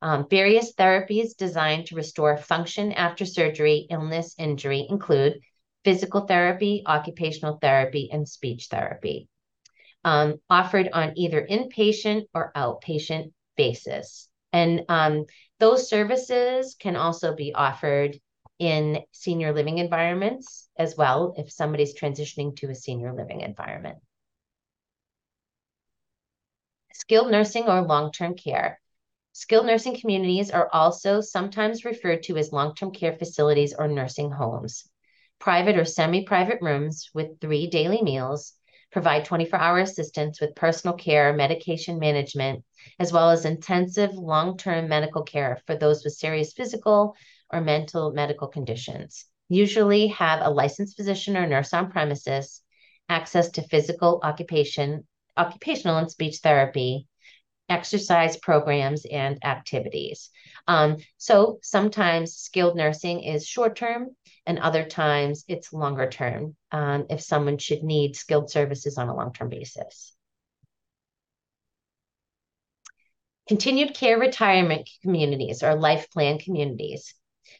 Um, 0.00 0.26
various 0.28 0.74
therapies 0.74 1.36
designed 1.36 1.86
to 1.86 1.96
restore 1.96 2.36
function 2.38 2.92
after 2.92 3.26
surgery, 3.26 3.86
illness, 3.90 4.34
injury 4.38 4.86
include 4.88 5.40
physical 5.84 6.22
therapy, 6.22 6.82
occupational 6.86 7.58
therapy, 7.60 8.08
and 8.10 8.26
speech 8.26 8.68
therapy, 8.70 9.28
um, 10.02 10.40
offered 10.48 10.88
on 10.92 11.12
either 11.16 11.46
inpatient 11.46 12.22
or 12.34 12.52
outpatient 12.56 13.32
basis. 13.56 14.28
And 14.52 14.82
um, 14.88 15.26
those 15.58 15.88
services 15.88 16.76
can 16.78 16.96
also 16.96 17.34
be 17.34 17.54
offered 17.54 18.18
in 18.58 19.00
senior 19.12 19.52
living 19.52 19.78
environments 19.78 20.68
as 20.76 20.96
well 20.96 21.34
if 21.36 21.50
somebody's 21.50 21.98
transitioning 21.98 22.54
to 22.56 22.70
a 22.70 22.74
senior 22.74 23.12
living 23.12 23.40
environment. 23.40 23.98
Skilled 26.92 27.30
nursing 27.30 27.68
or 27.68 27.82
long-term 27.82 28.36
care. 28.36 28.80
Skilled 29.32 29.66
nursing 29.66 29.98
communities 29.98 30.50
are 30.50 30.68
also 30.72 31.20
sometimes 31.22 31.84
referred 31.84 32.22
to 32.24 32.36
as 32.36 32.52
long-term 32.52 32.92
care 32.92 33.16
facilities 33.16 33.74
or 33.74 33.88
nursing 33.88 34.30
homes. 34.30 34.88
Private 35.38 35.78
or 35.78 35.84
semi-private 35.84 36.58
rooms 36.60 37.08
with 37.14 37.40
three 37.40 37.66
daily 37.66 38.02
meals 38.02 38.52
provide 38.92 39.24
24 39.24 39.58
hour 39.58 39.78
assistance 39.78 40.40
with 40.40 40.54
personal 40.54 40.94
care, 40.94 41.32
medication 41.32 41.98
management, 41.98 42.64
as 42.98 43.12
well 43.12 43.30
as 43.30 43.44
intensive 43.44 44.12
long 44.12 44.56
term 44.56 44.88
medical 44.88 45.22
care 45.22 45.58
for 45.66 45.74
those 45.74 46.04
with 46.04 46.12
serious 46.12 46.52
physical 46.52 47.16
or 47.50 47.60
mental 47.60 48.12
medical 48.12 48.48
conditions. 48.48 49.24
usually 49.48 50.06
have 50.08 50.40
a 50.42 50.50
licensed 50.50 50.96
physician 50.96 51.36
or 51.36 51.46
nurse 51.46 51.74
on 51.74 51.90
premises, 51.90 52.62
access 53.08 53.50
to 53.50 53.62
physical 53.62 54.20
occupation, 54.22 55.06
occupational 55.36 55.98
and 55.98 56.10
speech 56.10 56.38
therapy, 56.38 57.06
exercise 57.72 58.36
programs 58.36 59.06
and 59.10 59.42
activities. 59.44 60.30
Um, 60.68 60.98
so 61.16 61.58
sometimes 61.62 62.36
skilled 62.36 62.76
nursing 62.76 63.22
is 63.22 63.46
short 63.46 63.76
term, 63.76 64.10
and 64.46 64.58
other 64.58 64.84
times 64.84 65.44
it's 65.48 65.72
longer 65.72 66.08
term 66.08 66.54
um, 66.70 67.06
if 67.08 67.20
someone 67.20 67.58
should 67.58 67.82
need 67.82 68.14
skilled 68.14 68.50
services 68.50 68.98
on 68.98 69.08
a 69.08 69.16
long 69.16 69.32
term 69.32 69.48
basis. 69.48 70.14
Continued 73.48 73.94
care 73.94 74.18
retirement 74.18 74.88
communities 75.02 75.62
or 75.62 75.74
life 75.74 76.10
plan 76.10 76.38
communities. 76.38 77.14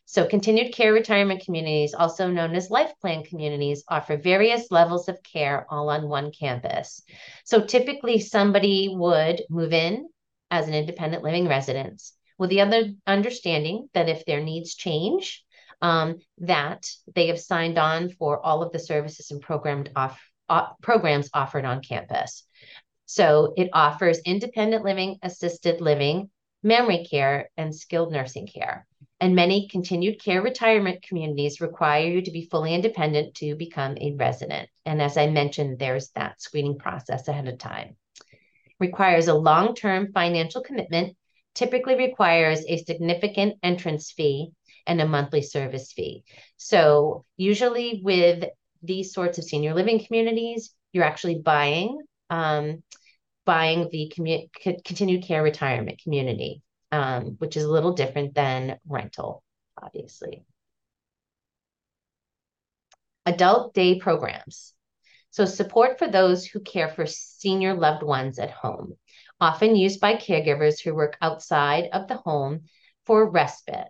So, 0.04 0.26
continued 0.26 0.74
care 0.74 0.92
retirement 0.92 1.44
communities, 1.44 1.94
also 1.94 2.28
known 2.28 2.54
as 2.54 2.70
life 2.70 2.92
plan 3.00 3.24
communities, 3.24 3.84
offer 3.88 4.16
various 4.16 4.70
levels 4.70 5.08
of 5.08 5.22
care 5.22 5.66
all 5.70 5.88
on 5.90 6.08
one 6.08 6.32
campus. 6.32 7.02
So, 7.44 7.64
typically, 7.64 8.20
somebody 8.20 8.94
would 8.94 9.42
move 9.48 9.72
in 9.72 10.08
as 10.50 10.68
an 10.68 10.74
independent 10.74 11.22
living 11.22 11.48
residence 11.48 12.14
with 12.38 12.50
the 12.50 12.60
other 12.60 12.92
understanding 13.06 13.88
that 13.94 14.08
if 14.08 14.24
their 14.24 14.40
needs 14.40 14.74
change, 14.74 15.44
um, 15.80 16.18
that 16.38 16.88
they 17.14 17.28
have 17.28 17.40
signed 17.40 17.78
on 17.78 18.10
for 18.10 18.44
all 18.44 18.62
of 18.62 18.72
the 18.72 18.78
services 18.78 19.30
and 19.30 19.40
programmed 19.40 19.90
off, 19.96 20.20
programs 20.82 21.30
offered 21.34 21.64
on 21.64 21.82
campus. 21.82 22.44
So 23.06 23.52
it 23.56 23.70
offers 23.72 24.20
independent 24.20 24.84
living, 24.84 25.18
assisted 25.22 25.80
living, 25.80 26.30
memory 26.62 27.06
care, 27.08 27.50
and 27.56 27.74
skilled 27.74 28.12
nursing 28.12 28.46
care. 28.46 28.86
And 29.22 29.36
many 29.36 29.68
continued 29.68 30.20
care 30.20 30.42
retirement 30.42 31.04
communities 31.04 31.60
require 31.60 32.08
you 32.08 32.22
to 32.22 32.30
be 32.32 32.48
fully 32.50 32.74
independent 32.74 33.36
to 33.36 33.54
become 33.54 33.96
a 33.98 34.16
resident. 34.16 34.68
And 34.84 35.00
as 35.00 35.16
I 35.16 35.28
mentioned, 35.28 35.78
there's 35.78 36.08
that 36.16 36.42
screening 36.42 36.76
process 36.76 37.28
ahead 37.28 37.46
of 37.46 37.56
time 37.56 37.94
requires 38.80 39.28
a 39.28 39.34
long 39.34 39.76
term 39.76 40.10
financial 40.12 40.60
commitment, 40.60 41.16
typically 41.54 41.94
requires 41.94 42.64
a 42.66 42.78
significant 42.78 43.58
entrance 43.62 44.10
fee 44.10 44.50
and 44.88 45.00
a 45.00 45.06
monthly 45.06 45.42
service 45.42 45.92
fee. 45.92 46.24
So, 46.56 47.24
usually 47.36 48.00
with 48.02 48.46
these 48.82 49.12
sorts 49.12 49.38
of 49.38 49.44
senior 49.44 49.72
living 49.72 50.04
communities, 50.04 50.74
you're 50.92 51.04
actually 51.04 51.38
buying 51.38 52.00
um, 52.28 52.82
buying 53.44 53.88
the 53.92 54.12
commu- 54.16 54.50
continued 54.84 55.22
care 55.22 55.44
retirement 55.44 56.00
community, 56.02 56.60
um, 56.92 57.36
which 57.38 57.56
is 57.56 57.64
a 57.64 57.70
little 57.70 57.94
different 57.94 58.34
than 58.34 58.78
rental, 58.86 59.42
obviously. 59.82 60.44
Adult 63.24 63.72
day 63.72 63.98
programs. 63.98 64.74
So, 65.30 65.46
support 65.46 65.98
for 65.98 66.06
those 66.06 66.44
who 66.44 66.60
care 66.60 66.88
for 66.88 67.06
senior 67.06 67.74
loved 67.74 68.02
ones 68.02 68.38
at 68.38 68.50
home, 68.50 68.96
often 69.40 69.74
used 69.74 70.00
by 70.00 70.16
caregivers 70.16 70.80
who 70.80 70.94
work 70.94 71.16
outside 71.22 71.88
of 71.92 72.06
the 72.06 72.16
home 72.16 72.64
for 73.06 73.28
respite. 73.28 73.88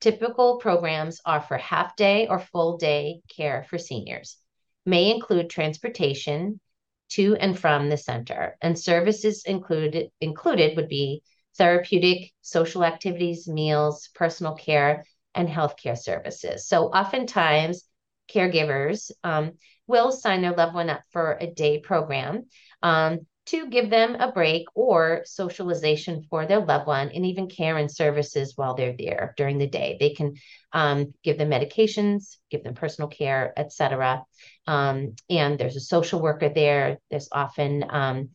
Typical 0.00 0.58
programs 0.58 1.20
offer 1.24 1.56
half 1.56 1.96
day 1.96 2.28
or 2.28 2.38
full 2.38 2.76
day 2.76 3.22
care 3.34 3.64
for 3.68 3.78
seniors, 3.78 4.36
may 4.84 5.10
include 5.10 5.50
transportation 5.50 6.60
to 7.08 7.34
and 7.36 7.58
from 7.58 7.88
the 7.88 7.96
center, 7.96 8.56
and 8.60 8.78
services 8.78 9.44
included, 9.44 10.10
included 10.20 10.76
would 10.76 10.88
be 10.88 11.22
therapeutic, 11.56 12.32
social 12.42 12.84
activities, 12.84 13.48
meals, 13.48 14.08
personal 14.14 14.54
care, 14.54 15.04
and 15.34 15.48
healthcare 15.48 15.98
services. 15.98 16.66
So, 16.66 16.86
oftentimes, 16.86 17.84
caregivers 18.32 19.10
um, 19.22 19.52
will 19.86 20.12
sign 20.12 20.42
their 20.42 20.54
loved 20.54 20.74
one 20.74 20.90
up 20.90 21.02
for 21.12 21.36
a 21.40 21.46
day 21.46 21.80
program 21.80 22.46
um, 22.82 23.20
to 23.46 23.68
give 23.68 23.90
them 23.90 24.16
a 24.16 24.32
break 24.32 24.66
or 24.74 25.22
socialization 25.24 26.24
for 26.28 26.46
their 26.46 26.64
loved 26.64 26.86
one 26.88 27.10
and 27.10 27.24
even 27.26 27.48
care 27.48 27.76
and 27.76 27.90
services 27.90 28.54
while 28.56 28.74
they're 28.74 28.96
there 28.98 29.34
during 29.36 29.58
the 29.58 29.68
day. 29.68 29.96
They 30.00 30.10
can 30.10 30.34
um, 30.72 31.14
give 31.22 31.38
them 31.38 31.50
medications, 31.50 32.36
give 32.50 32.64
them 32.64 32.74
personal 32.74 33.08
care, 33.08 33.52
etc. 33.56 34.24
Um, 34.66 35.14
and 35.30 35.58
there's 35.58 35.76
a 35.76 35.80
social 35.80 36.20
worker 36.20 36.48
there. 36.48 36.98
There's 37.08 37.28
often 37.30 37.84
um, 37.88 38.30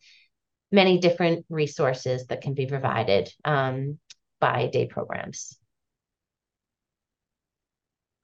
many 0.72 0.98
different 0.98 1.44
resources 1.48 2.26
that 2.26 2.40
can 2.40 2.54
be 2.54 2.66
provided 2.66 3.30
um, 3.44 3.98
by 4.40 4.66
day 4.66 4.86
programs. 4.86 5.56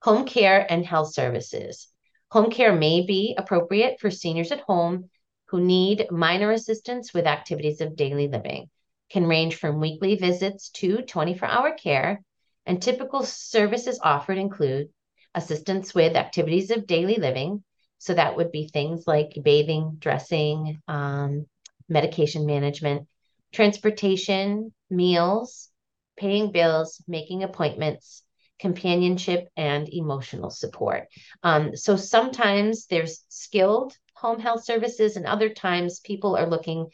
Home 0.02 0.24
care 0.24 0.66
and 0.70 0.84
health 0.84 1.12
services. 1.12 1.88
Home 2.30 2.50
care 2.50 2.74
may 2.74 3.04
be 3.04 3.34
appropriate 3.36 4.00
for 4.00 4.10
seniors 4.10 4.52
at 4.52 4.60
home 4.60 5.10
who 5.46 5.60
need 5.60 6.10
minor 6.10 6.52
assistance 6.52 7.14
with 7.14 7.26
activities 7.26 7.80
of 7.80 7.96
daily 7.96 8.28
living, 8.28 8.68
can 9.10 9.26
range 9.26 9.56
from 9.56 9.80
weekly 9.80 10.14
visits 10.16 10.68
to 10.70 11.02
24 11.02 11.48
hour 11.48 11.72
care, 11.72 12.22
and 12.66 12.82
typical 12.82 13.22
services 13.22 13.98
offered 14.02 14.36
include 14.36 14.88
assistance 15.34 15.94
with 15.94 16.16
activities 16.16 16.70
of 16.70 16.86
daily 16.86 17.16
living. 17.16 17.64
So 17.98 18.14
that 18.14 18.36
would 18.36 18.52
be 18.52 18.68
things 18.68 19.04
like 19.06 19.38
bathing, 19.42 19.96
dressing, 19.98 20.80
um, 20.86 21.46
medication 21.88 22.46
management, 22.46 23.06
transportation, 23.52 24.72
meals, 24.90 25.68
paying 26.16 26.52
bills, 26.52 27.02
making 27.06 27.42
appointments, 27.42 28.22
companionship, 28.58 29.48
and 29.56 29.88
emotional 29.92 30.50
support. 30.50 31.08
Um, 31.42 31.76
so 31.76 31.96
sometimes 31.96 32.86
there's 32.86 33.24
skilled 33.28 33.96
home 34.14 34.40
health 34.40 34.64
services, 34.64 35.16
and 35.16 35.26
other 35.26 35.48
times 35.48 36.00
people 36.00 36.36
are 36.36 36.48
looking 36.48 36.88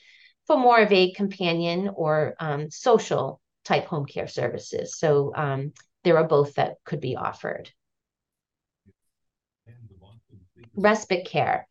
for 0.46 0.59
more 0.59 0.78
of 0.80 0.92
a 0.92 1.12
companion 1.12 1.90
or 1.94 2.35
um, 2.38 2.70
social 2.70 3.40
type 3.64 3.87
home 3.87 4.04
care 4.04 4.28
services. 4.28 4.98
So 4.98 5.33
um, 5.35 5.72
there 6.02 6.18
are 6.18 6.28
both 6.28 6.54
that 6.54 6.74
could 6.85 7.00
be 7.00 7.16
offered. 7.16 7.70
Respite 10.76 11.26
care 11.26 11.66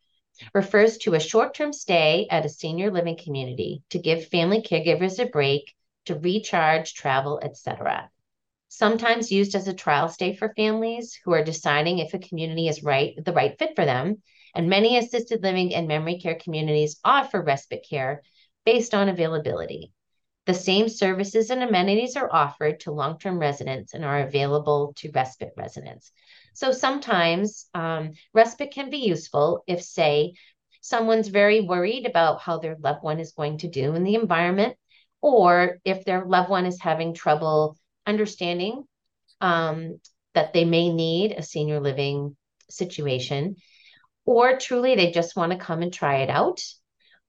refers 0.52 0.98
to 0.98 1.14
a 1.14 1.20
short 1.20 1.54
term 1.54 1.72
stay 1.72 2.26
at 2.30 2.44
a 2.44 2.48
senior 2.48 2.90
living 2.90 3.16
community 3.16 3.82
to 3.90 3.98
give 3.98 4.28
family 4.28 4.62
caregivers 4.62 5.18
a 5.18 5.26
break 5.26 5.74
to 6.06 6.14
recharge, 6.14 6.94
travel, 6.94 7.40
etc 7.42 8.10
sometimes 8.74 9.30
used 9.30 9.54
as 9.54 9.68
a 9.68 9.72
trial 9.72 10.08
stay 10.08 10.34
for 10.34 10.52
families 10.56 11.16
who 11.24 11.32
are 11.32 11.44
deciding 11.44 12.00
if 12.00 12.12
a 12.12 12.18
community 12.18 12.66
is 12.66 12.82
right 12.82 13.14
the 13.24 13.32
right 13.32 13.56
fit 13.56 13.70
for 13.76 13.84
them 13.84 14.20
and 14.54 14.68
many 14.68 14.98
assisted 14.98 15.42
living 15.42 15.72
and 15.74 15.86
memory 15.86 16.18
care 16.18 16.34
communities 16.34 16.98
offer 17.04 17.40
respite 17.40 17.86
care 17.88 18.22
based 18.64 18.94
on 18.94 19.08
availability. 19.08 19.92
The 20.46 20.54
same 20.54 20.88
services 20.88 21.50
and 21.50 21.62
amenities 21.62 22.16
are 22.16 22.30
offered 22.30 22.80
to 22.80 22.92
long-term 22.92 23.38
residents 23.38 23.94
and 23.94 24.04
are 24.04 24.20
available 24.20 24.92
to 24.96 25.10
respite 25.12 25.52
residents 25.56 26.12
so 26.54 26.72
sometimes 26.72 27.66
um, 27.74 28.12
respite 28.32 28.72
can 28.72 28.90
be 28.90 28.98
useful 28.98 29.62
if 29.66 29.82
say 29.82 30.34
someone's 30.80 31.28
very 31.28 31.60
worried 31.60 32.06
about 32.06 32.40
how 32.40 32.58
their 32.58 32.76
loved 32.80 33.02
one 33.02 33.20
is 33.20 33.32
going 33.32 33.58
to 33.58 33.68
do 33.68 33.94
in 33.94 34.04
the 34.04 34.14
environment 34.14 34.76
or 35.20 35.78
if 35.84 36.04
their 36.04 36.24
loved 36.24 36.50
one 36.50 36.66
is 36.66 36.80
having 36.80 37.14
trouble 37.14 37.78
understanding 38.06 38.84
um, 39.40 39.98
that 40.34 40.52
they 40.52 40.64
may 40.64 40.92
need 40.92 41.32
a 41.32 41.42
senior 41.42 41.80
living 41.80 42.36
situation, 42.68 43.56
or 44.24 44.58
truly 44.58 44.94
they 44.94 45.10
just 45.10 45.36
want 45.36 45.52
to 45.52 45.58
come 45.58 45.82
and 45.82 45.92
try 45.92 46.18
it 46.18 46.30
out. 46.30 46.62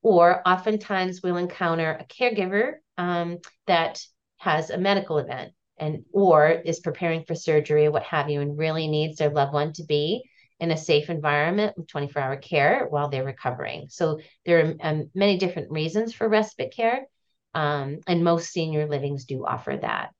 Or 0.01 0.47
oftentimes 0.47 1.21
we'll 1.23 1.37
encounter 1.37 1.91
a 1.91 2.05
caregiver 2.05 2.73
um, 2.97 3.39
that 3.67 4.01
has 4.37 4.69
a 4.69 4.77
medical 4.77 5.17
event 5.17 5.53
and 5.77 6.05
or 6.11 6.49
is 6.49 6.79
preparing 6.79 7.23
for 7.25 7.35
surgery 7.35 7.89
what 7.89 8.03
have 8.03 8.29
you 8.29 8.41
and 8.41 8.57
really 8.57 8.87
needs 8.87 9.17
their 9.17 9.29
loved 9.29 9.53
one 9.53 9.73
to 9.73 9.83
be 9.83 10.23
in 10.59 10.71
a 10.71 10.77
safe 10.77 11.09
environment 11.09 11.77
with 11.77 11.87
24 11.87 12.21
hour 12.21 12.37
care 12.37 12.87
while 12.89 13.09
they're 13.09 13.25
recovering. 13.25 13.87
So 13.89 14.19
there 14.45 14.65
are 14.65 14.73
um, 14.81 15.09
many 15.13 15.37
different 15.37 15.71
reasons 15.71 16.13
for 16.13 16.29
respite 16.29 16.73
care, 16.73 17.05
um, 17.53 17.99
and 18.07 18.23
most 18.23 18.51
senior 18.51 18.87
livings 18.87 19.25
do 19.25 19.45
offer 19.45 19.77
that. 19.81 20.11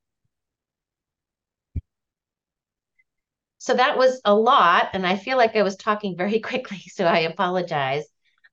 so 3.66 3.74
that 3.74 3.98
was 3.98 4.22
a 4.26 4.34
lot 4.34 4.90
and 4.94 5.08
i 5.08 5.18
feel 5.18 5.38
like 5.38 5.56
i 5.56 5.64
was 5.64 5.76
talking 5.76 6.16
very 6.16 6.40
quickly 6.50 6.82
so 6.88 7.04
i 7.06 7.20
apologize 7.20 8.06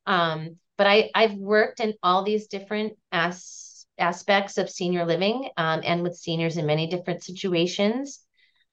um, 0.06 0.56
but 0.78 0.86
I, 0.86 1.10
i've 1.14 1.34
worked 1.34 1.80
in 1.80 1.94
all 2.02 2.24
these 2.24 2.46
different 2.48 2.94
as, 3.12 3.61
aspects 3.98 4.58
of 4.58 4.70
senior 4.70 5.04
living 5.04 5.48
um, 5.56 5.80
and 5.84 6.02
with 6.02 6.16
seniors 6.16 6.56
in 6.56 6.66
many 6.66 6.86
different 6.86 7.22
situations 7.22 8.20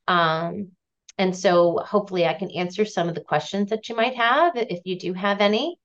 um, 0.08 0.69
and 1.17 1.36
so 1.36 1.77
hopefully 1.86 2.25
i 2.25 2.34
can 2.34 2.51
answer 2.51 2.86
some 2.86 3.10
of 3.10 3.15
the 3.15 3.21
questions 3.21 3.69
that 3.69 3.89
you 3.89 3.95
might 3.95 4.15
have 4.15 4.53
if 4.55 4.79
you 4.86 4.97
do 4.97 5.13
have 5.13 5.41
any 5.41 5.77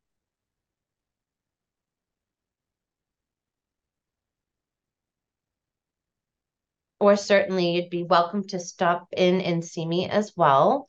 or 7.04 7.16
certainly 7.16 7.72
you'd 7.72 7.90
be 7.90 8.02
welcome 8.02 8.46
to 8.48 8.58
stop 8.58 9.08
in 9.14 9.42
and 9.42 9.62
see 9.62 9.84
me 9.84 10.08
as 10.08 10.32
well. 10.36 10.88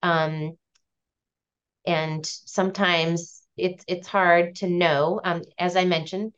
Um, 0.00 0.56
and 1.84 2.24
sometimes 2.24 3.42
it's 3.56 3.84
it's 3.88 4.06
hard 4.06 4.54
to 4.56 4.68
know. 4.68 5.20
Um, 5.24 5.42
as 5.58 5.76
I 5.76 5.84
mentioned, 5.84 6.34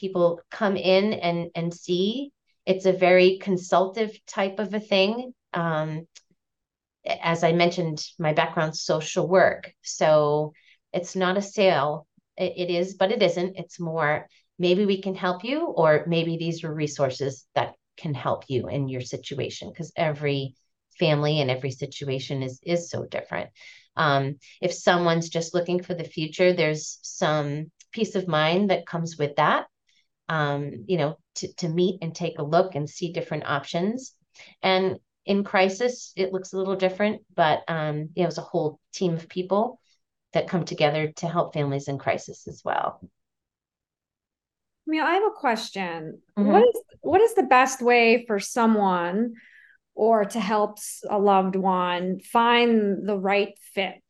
people 0.00 0.40
come 0.50 0.76
in 0.76 1.12
and 1.14 1.50
and 1.54 1.74
see. 1.74 2.32
It's 2.66 2.86
a 2.86 2.92
very 2.92 3.38
consultative 3.38 4.18
type 4.26 4.58
of 4.58 4.72
a 4.74 4.80
thing. 4.80 5.34
Um, 5.52 6.06
as 7.04 7.42
I 7.42 7.52
mentioned, 7.52 8.04
my 8.18 8.32
background 8.32 8.76
social 8.76 9.26
work, 9.26 9.72
so 9.82 10.52
it's 10.92 11.16
not 11.16 11.38
a 11.38 11.42
sale. 11.42 12.06
It, 12.36 12.52
it 12.56 12.70
is, 12.70 12.94
but 12.94 13.12
it 13.12 13.22
isn't. 13.22 13.56
It's 13.56 13.80
more 13.80 14.28
maybe 14.58 14.84
we 14.86 15.00
can 15.00 15.14
help 15.14 15.44
you, 15.44 15.66
or 15.66 16.04
maybe 16.06 16.36
these 16.36 16.64
are 16.64 16.72
resources 16.72 17.46
that 17.54 17.74
can 17.96 18.14
help 18.14 18.44
you 18.48 18.68
in 18.68 18.88
your 18.88 19.00
situation 19.00 19.70
because 19.70 19.92
every 19.96 20.54
family 20.98 21.40
and 21.40 21.50
every 21.50 21.70
situation 21.70 22.42
is 22.42 22.60
is 22.62 22.90
so 22.90 23.04
different. 23.04 23.50
Um, 23.96 24.36
if 24.60 24.72
someone's 24.72 25.28
just 25.30 25.54
looking 25.54 25.82
for 25.82 25.94
the 25.94 26.04
future, 26.04 26.52
there's 26.52 26.98
some 27.02 27.70
peace 27.92 28.14
of 28.14 28.28
mind 28.28 28.70
that 28.70 28.86
comes 28.86 29.16
with 29.18 29.36
that. 29.36 29.66
Um, 30.30 30.84
you 30.86 30.96
know, 30.96 31.18
to, 31.36 31.52
to 31.54 31.68
meet 31.68 31.98
and 32.02 32.14
take 32.14 32.38
a 32.38 32.44
look 32.44 32.76
and 32.76 32.88
see 32.88 33.12
different 33.12 33.46
options. 33.46 34.14
And 34.62 35.00
in 35.26 35.42
crisis, 35.42 36.12
it 36.14 36.32
looks 36.32 36.52
a 36.52 36.56
little 36.56 36.76
different, 36.76 37.22
but 37.34 37.62
um, 37.66 38.10
you 38.14 38.22
know, 38.22 38.28
it's 38.28 38.38
a 38.38 38.42
whole 38.42 38.78
team 38.92 39.14
of 39.14 39.28
people 39.28 39.80
that 40.32 40.48
come 40.48 40.64
together 40.64 41.12
to 41.16 41.26
help 41.26 41.52
families 41.52 41.88
in 41.88 41.98
crisis 41.98 42.46
as 42.46 42.62
well. 42.64 43.00
I 43.02 44.86
mean, 44.86 45.02
I 45.02 45.14
have 45.14 45.24
a 45.24 45.30
question. 45.36 46.20
Mm-hmm. 46.38 46.48
What 46.48 46.62
is 46.62 46.82
what 47.00 47.20
is 47.20 47.34
the 47.34 47.42
best 47.42 47.82
way 47.82 48.24
for 48.26 48.38
someone 48.38 49.34
or 49.94 50.24
to 50.24 50.40
help 50.40 50.78
a 51.08 51.18
loved 51.18 51.56
one 51.56 52.20
find 52.20 53.08
the 53.08 53.18
right 53.18 53.58
fit? 53.74 54.02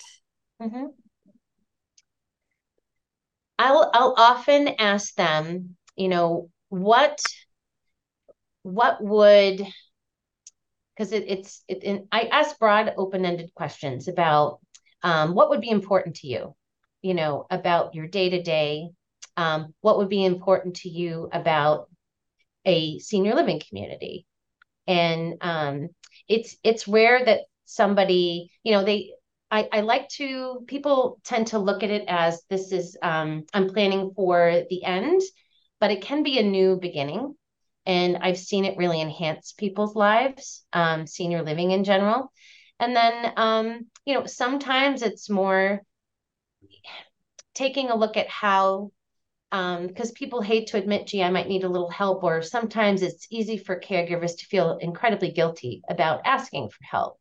Mm-hmm. 0.60 0.86
I'll 3.58 3.90
I'll 3.92 4.14
often 4.16 4.68
ask 4.78 5.14
them, 5.16 5.76
you 6.00 6.08
know, 6.08 6.50
what 6.70 7.20
what 8.62 9.02
would 9.02 9.66
because 10.96 11.12
it, 11.12 11.24
it's 11.28 11.62
it, 11.68 11.84
it, 11.84 12.06
I 12.10 12.22
ask 12.22 12.58
broad 12.58 12.94
open-ended 12.96 13.50
questions 13.54 14.08
about 14.08 14.60
um, 15.02 15.34
what 15.34 15.50
would 15.50 15.60
be 15.60 15.70
important 15.70 16.16
to 16.16 16.26
you, 16.26 16.54
you 17.02 17.14
know, 17.14 17.46
about 17.50 17.94
your 17.94 18.06
day-to-day, 18.06 18.88
um, 19.36 19.74
what 19.82 19.98
would 19.98 20.08
be 20.08 20.24
important 20.24 20.76
to 20.76 20.88
you 20.88 21.28
about 21.32 21.88
a 22.64 22.98
senior 22.98 23.34
living 23.34 23.60
community? 23.68 24.26
And 24.86 25.36
um, 25.42 25.88
it's 26.28 26.56
it's 26.64 26.88
rare 26.88 27.24
that 27.24 27.40
somebody 27.66 28.50
you 28.64 28.72
know 28.72 28.84
they 28.84 29.12
I, 29.50 29.68
I 29.72 29.80
like 29.80 30.08
to 30.20 30.64
people 30.66 31.20
tend 31.24 31.48
to 31.48 31.58
look 31.58 31.82
at 31.82 31.90
it 31.90 32.04
as 32.08 32.42
this 32.48 32.72
is 32.72 32.96
um, 33.02 33.44
i'm 33.54 33.68
planning 33.68 34.12
for 34.16 34.62
the 34.70 34.82
end 34.84 35.20
but 35.80 35.90
it 35.90 36.02
can 36.02 36.22
be 36.22 36.38
a 36.38 36.42
new 36.42 36.76
beginning 36.76 37.34
and 37.86 38.18
i've 38.18 38.38
seen 38.38 38.64
it 38.64 38.76
really 38.76 39.00
enhance 39.00 39.52
people's 39.52 39.96
lives 39.96 40.64
um, 40.72 41.06
senior 41.06 41.42
living 41.42 41.70
in 41.70 41.84
general 41.84 42.32
and 42.78 42.94
then 42.94 43.32
um, 43.36 43.86
you 44.04 44.14
know 44.14 44.26
sometimes 44.26 45.02
it's 45.02 45.28
more 45.28 45.80
taking 47.54 47.90
a 47.90 47.96
look 47.96 48.16
at 48.16 48.28
how 48.28 48.90
because 49.50 50.10
um, 50.10 50.14
people 50.14 50.40
hate 50.42 50.68
to 50.68 50.76
admit, 50.76 51.08
gee, 51.08 51.24
I 51.24 51.30
might 51.30 51.48
need 51.48 51.64
a 51.64 51.68
little 51.68 51.90
help, 51.90 52.22
or 52.22 52.40
sometimes 52.40 53.02
it's 53.02 53.26
easy 53.30 53.58
for 53.58 53.80
caregivers 53.80 54.38
to 54.38 54.46
feel 54.46 54.78
incredibly 54.80 55.32
guilty 55.32 55.82
about 55.88 56.20
asking 56.24 56.68
for 56.70 56.84
help. 56.84 57.18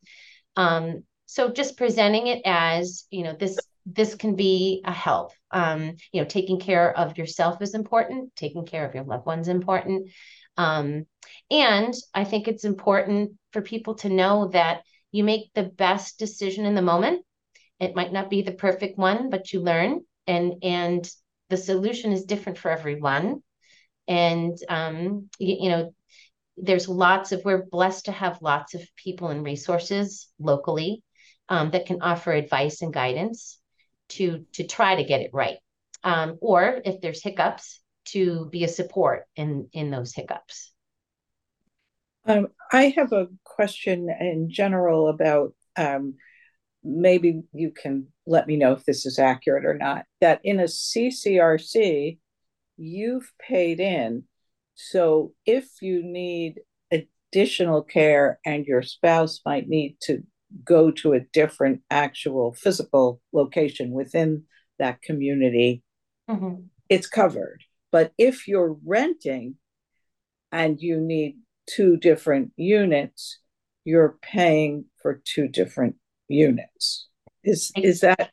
Um, 0.55 1.03
so 1.25 1.51
just 1.51 1.75
presenting 1.75 2.27
it 2.27 2.41
as, 2.45 3.05
you 3.09 3.23
know, 3.23 3.35
this 3.35 3.57
this 3.93 4.15
can 4.15 4.36
be 4.36 4.82
a 4.86 4.91
help. 4.91 5.32
Um, 5.52 5.95
you 6.12 6.21
know, 6.21 6.28
taking 6.28 6.60
care 6.60 6.95
of 6.97 7.17
yourself 7.17 7.62
is 7.62 7.73
important. 7.73 8.36
Taking 8.36 8.65
care 8.65 8.86
of 8.86 8.95
your 8.95 9.04
loved 9.04 9.25
ones 9.25 9.47
important. 9.47 10.10
Um, 10.58 11.06
and 11.49 11.93
I 12.13 12.23
think 12.23 12.47
it's 12.47 12.65
important 12.65 13.32
for 13.54 13.62
people 13.62 13.95
to 13.95 14.10
know 14.10 14.49
that 14.49 14.82
you 15.12 15.23
make 15.23 15.52
the 15.54 15.63
best 15.63 16.19
decision 16.19 16.65
in 16.65 16.75
the 16.75 16.82
moment. 16.82 17.25
It 17.80 17.95
might 17.95 18.12
not 18.12 18.30
be 18.30 18.41
the 18.41 18.52
perfect 18.52 18.97
one, 18.97 19.30
but 19.30 19.54
you 19.54 19.62
learn 19.62 20.02
and 20.28 20.56
and 20.63 21.10
the 21.49 21.58
solution 21.58 22.12
is 22.12 22.25
different 22.25 22.58
for 22.60 22.69
everyone. 22.69 23.41
And, 24.08 24.58
um, 24.69 25.30
you, 25.39 25.58
you 25.62 25.69
know, 25.69 25.93
there's 26.58 26.89
lots 26.89 27.32
of, 27.32 27.43
we're 27.45 27.65
blessed 27.65 28.06
to 28.06 28.12
have 28.12 28.41
lots 28.41 28.73
of 28.73 28.82
people 28.95 29.30
and 29.30 29.43
resources 29.43 30.28
locally 30.39 31.04
um, 31.47 31.71
that 31.71 31.86
can 31.86 32.02
offer 32.02 32.32
advice 32.32 32.82
and 32.82 32.93
guidance 32.93 33.58
to, 34.09 34.45
to 34.53 34.65
try 34.65 34.95
to 34.95 35.03
get 35.03 35.21
it 35.21 35.31
right. 35.33 35.57
Um, 36.03 36.37
or 36.41 36.81
if 36.85 37.01
there's 37.01 37.23
hiccups, 37.23 37.81
to 38.05 38.47
be 38.51 38.63
a 38.63 38.67
support 38.67 39.25
in, 39.35 39.69
in 39.71 39.91
those 39.91 40.13
hiccups. 40.13 40.71
Um, 42.25 42.47
I 42.71 42.93
have 42.95 43.11
a 43.11 43.27
question 43.43 44.09
in 44.19 44.49
general 44.49 45.09
about 45.09 45.53
um, 45.77 46.15
maybe 46.83 47.41
you 47.53 47.71
can 47.71 48.07
let 48.25 48.47
me 48.47 48.55
know 48.55 48.73
if 48.73 48.85
this 48.85 49.05
is 49.05 49.19
accurate 49.19 49.65
or 49.65 49.75
not, 49.75 50.05
that 50.21 50.39
in 50.43 50.59
a 50.59 50.63
CCRC, 50.63 52.17
you've 52.77 53.31
paid 53.39 53.79
in. 53.79 54.23
So 54.75 55.33
if 55.45 55.81
you 55.81 56.03
need 56.03 56.61
additional 56.91 57.83
care 57.83 58.39
and 58.45 58.65
your 58.65 58.81
spouse 58.81 59.41
might 59.45 59.67
need 59.67 59.97
to 60.03 60.23
go 60.63 60.91
to 60.91 61.13
a 61.13 61.21
different 61.33 61.81
actual 61.89 62.53
physical 62.53 63.21
location 63.33 63.91
within 63.91 64.43
that 64.79 65.01
community, 65.01 65.83
mm-hmm. 66.29 66.62
it's 66.89 67.07
covered. 67.07 67.63
But 67.91 68.13
if 68.17 68.47
you're 68.47 68.77
renting 68.85 69.55
and 70.51 70.79
you 70.79 70.99
need 70.99 71.38
two 71.67 71.97
different 71.97 72.51
units, 72.55 73.39
you're 73.83 74.17
paying 74.21 74.85
for 75.01 75.21
two 75.23 75.47
different 75.47 75.95
units. 76.27 77.07
Is 77.43 77.71
is 77.75 78.01
that 78.01 78.31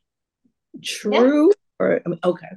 true? 0.83 1.49
Yeah. 1.49 1.53
Or 1.79 2.03
okay. 2.25 2.49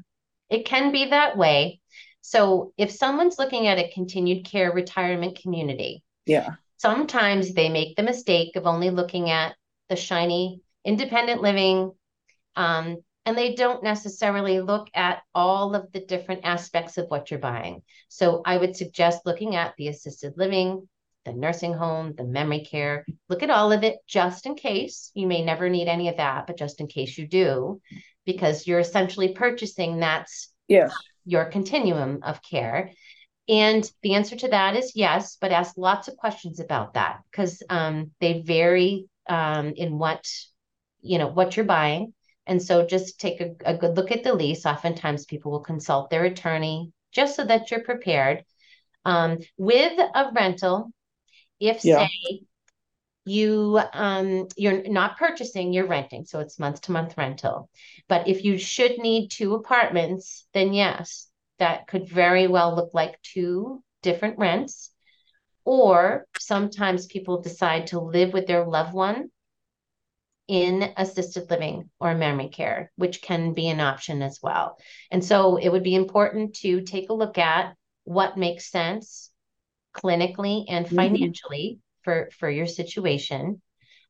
It 0.50 0.66
can 0.66 0.92
be 0.92 1.10
that 1.10 1.38
way. 1.38 1.82
So 2.22 2.74
if 2.78 2.92
someone's 2.92 3.38
looking 3.38 3.68
at 3.68 3.78
a 3.78 3.92
continued 3.94 4.46
care 4.46 4.72
retirement 4.72 5.40
community, 5.42 6.04
yeah. 6.26 6.56
Sometimes 6.80 7.54
they 7.54 7.70
make 7.70 7.96
the 7.96 8.04
mistake 8.04 8.56
of 8.56 8.66
only 8.66 8.90
looking 8.90 9.30
at 9.30 9.56
the 9.90 9.96
shiny 9.96 10.62
independent 10.86 11.42
living 11.42 11.92
um, 12.56 12.98
and 13.26 13.38
they 13.38 13.54
don't 13.54 13.84
necessarily 13.84 14.60
look 14.60 14.90
at 14.94 15.22
all 15.36 15.76
of 15.76 15.92
the 15.92 16.00
different 16.00 16.46
aspects 16.46 16.98
of 16.98 17.08
what 17.10 17.30
you're 17.30 17.40
buying. 17.40 17.82
So 18.08 18.42
I 18.46 18.58
would 18.58 18.76
suggest 18.76 19.26
looking 19.26 19.56
at 19.56 19.74
the 19.78 19.90
assisted 19.90 20.34
living, 20.38 20.88
the 21.26 21.34
nursing 21.34 21.74
home, 21.74 22.16
the 22.18 22.24
memory 22.24 22.62
care. 22.62 23.06
Look 23.28 23.44
at 23.44 23.50
all 23.50 23.72
of 23.72 23.84
it 23.84 23.98
just 24.08 24.46
in 24.46 24.56
case. 24.56 25.12
You 25.14 25.28
may 25.28 25.44
never 25.44 25.70
need 25.70 25.88
any 25.88 26.08
of 26.08 26.18
that, 26.18 26.48
but 26.48 26.58
just 26.58 26.80
in 26.80 26.88
case 26.88 27.18
you 27.18 27.28
do, 27.28 27.82
because 28.26 28.66
you're 28.66 28.80
essentially 28.80 29.34
purchasing 29.34 30.00
that's 30.00 30.50
yes. 30.68 30.96
your 31.26 31.46
continuum 31.46 32.22
of 32.24 32.42
care. 32.42 32.92
And 33.50 33.92
the 34.04 34.14
answer 34.14 34.36
to 34.36 34.48
that 34.50 34.76
is 34.76 34.96
yes, 34.96 35.38
but 35.42 35.52
ask 35.52 35.76
lots 35.76 36.08
of 36.08 36.18
questions 36.18 36.60
about 36.60 36.94
that 36.94 37.22
because 37.32 37.64
um, 37.70 38.12
they 38.22 38.42
vary 38.42 39.08
um, 39.28 39.74
in 39.76 39.98
what 39.98 40.26
you 41.02 41.18
know 41.18 41.28
what 41.28 41.58
you're 41.58 41.66
buying. 41.66 42.14
And 42.46 42.62
so 42.62 42.86
just 42.86 43.20
take 43.20 43.42
a, 43.42 43.56
a 43.66 43.78
good 43.78 43.98
look 43.98 44.12
at 44.12 44.24
the 44.24 44.34
lease. 44.34 44.66
Oftentimes 44.66 45.26
people 45.26 45.52
will 45.52 45.60
consult 45.62 46.10
their 46.10 46.26
attorney 46.26 46.92
just 47.12 47.36
so 47.36 47.44
that 47.46 47.72
you're 47.72 47.84
prepared. 47.84 48.44
Um, 49.06 49.40
with 49.58 50.00
a 50.00 50.32
rental, 50.34 50.92
if 51.60 51.84
yeah. 51.84 52.08
say 52.08 52.42
you 53.26 53.80
um 53.94 54.48
you're 54.58 54.88
not 54.88 55.18
purchasing 55.18 55.72
you're 55.74 55.86
renting 55.86 56.26
so 56.26 56.40
it's 56.40 56.58
month 56.58 56.82
to 56.82 56.92
month 56.92 57.18
rental 57.18 57.70
but 58.08 58.28
if 58.28 58.44
you 58.44 58.58
should 58.58 58.98
need 58.98 59.30
two 59.30 59.54
apartments 59.56 60.48
then 60.54 60.74
yes 60.74 61.29
that 61.60 61.88
could 61.88 62.08
very 62.08 62.48
well 62.48 62.76
look 62.76 62.94
like 62.94 63.22
two 63.22 63.84
different 64.02 64.38
rents 64.38 64.92
or 65.66 66.26
sometimes 66.40 67.06
people 67.06 67.42
decide 67.42 67.88
to 67.88 68.00
live 68.00 68.34
with 68.34 68.48
their 68.48 68.66
loved 68.66 68.94
one 68.94 69.30
in 70.48 70.94
assisted 70.98 71.50
living 71.50 71.90
or 72.00 72.16
memory 72.16 72.50
care 72.50 72.92
which 72.96 73.22
can 73.22 73.54
be 73.54 73.68
an 73.70 73.80
option 73.80 74.22
as 74.22 74.40
well 74.42 74.78
and 75.12 75.24
so 75.24 75.58
it 75.58 75.70
would 75.70 75.84
be 75.84 75.94
important 75.94 76.56
to 76.56 76.82
take 76.82 77.10
a 77.10 77.14
look 77.14 77.38
at 77.38 77.76
what 78.04 78.38
makes 78.38 78.72
sense 78.72 79.30
clinically 79.94 80.66
and 80.68 80.88
mm-hmm. 80.88 80.96
financially 80.96 81.78
mm-hmm. 81.78 82.04
for 82.04 82.30
for 82.40 82.50
your 82.50 82.66
situation 82.66 83.62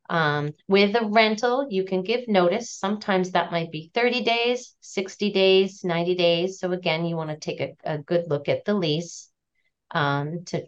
um, 0.09 0.53
with 0.67 0.95
a 0.95 1.05
rental 1.05 1.67
you 1.69 1.83
can 1.83 2.01
give 2.01 2.27
notice. 2.27 2.71
Sometimes 2.71 3.31
that 3.31 3.51
might 3.51 3.71
be 3.71 3.91
30 3.93 4.23
days 4.23 4.75
60 4.81 5.31
days 5.31 5.83
90 5.83 6.15
days. 6.15 6.59
So 6.59 6.71
again 6.71 7.05
you 7.05 7.15
want 7.15 7.29
to 7.29 7.37
take 7.37 7.61
a, 7.61 7.75
a 7.83 7.97
good 7.99 8.25
look 8.27 8.49
at 8.49 8.65
the 8.65 8.73
lease 8.73 9.29
um, 9.91 10.43
to 10.45 10.65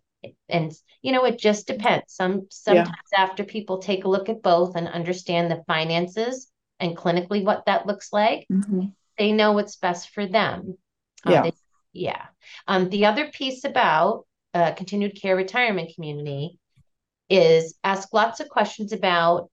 and 0.48 0.72
you 1.02 1.12
know 1.12 1.26
it 1.26 1.40
just 1.40 1.66
depends. 1.66 2.14
Some 2.14 2.48
sometimes 2.52 2.90
yeah. 3.12 3.24
after 3.24 3.44
people 3.44 3.80
take 3.80 4.06
a 4.06 4.10
look 4.10 4.30
at 4.30 4.44
both 4.44 4.76
and 4.76 4.88
understand 4.88 5.50
the 5.50 5.64
finances 5.66 6.48
and 6.80 6.96
clinically 6.96 7.44
what 7.44 7.66
that 7.66 7.88
looks 7.88 8.14
like 8.14 8.46
mm-hmm. 8.52 8.86
they 9.18 9.32
know 9.32 9.54
what's 9.54 9.78
best 9.78 10.12
for 10.12 10.28
them. 10.28 10.78
Uh, 11.26 11.32
yeah. 11.32 11.42
they, 11.42 11.54
yeah. 11.94 12.26
Um 12.68 12.90
the 12.90 13.06
other 13.06 13.32
piece 13.32 13.64
about 13.64 14.26
uh, 14.54 14.74
continued 14.74 15.20
care 15.20 15.36
retirement 15.36 15.92
community 15.96 16.60
is 17.32 17.76
ask 17.84 18.14
lots 18.14 18.40
of 18.40 18.50
questions 18.50 18.92
about 18.92 19.50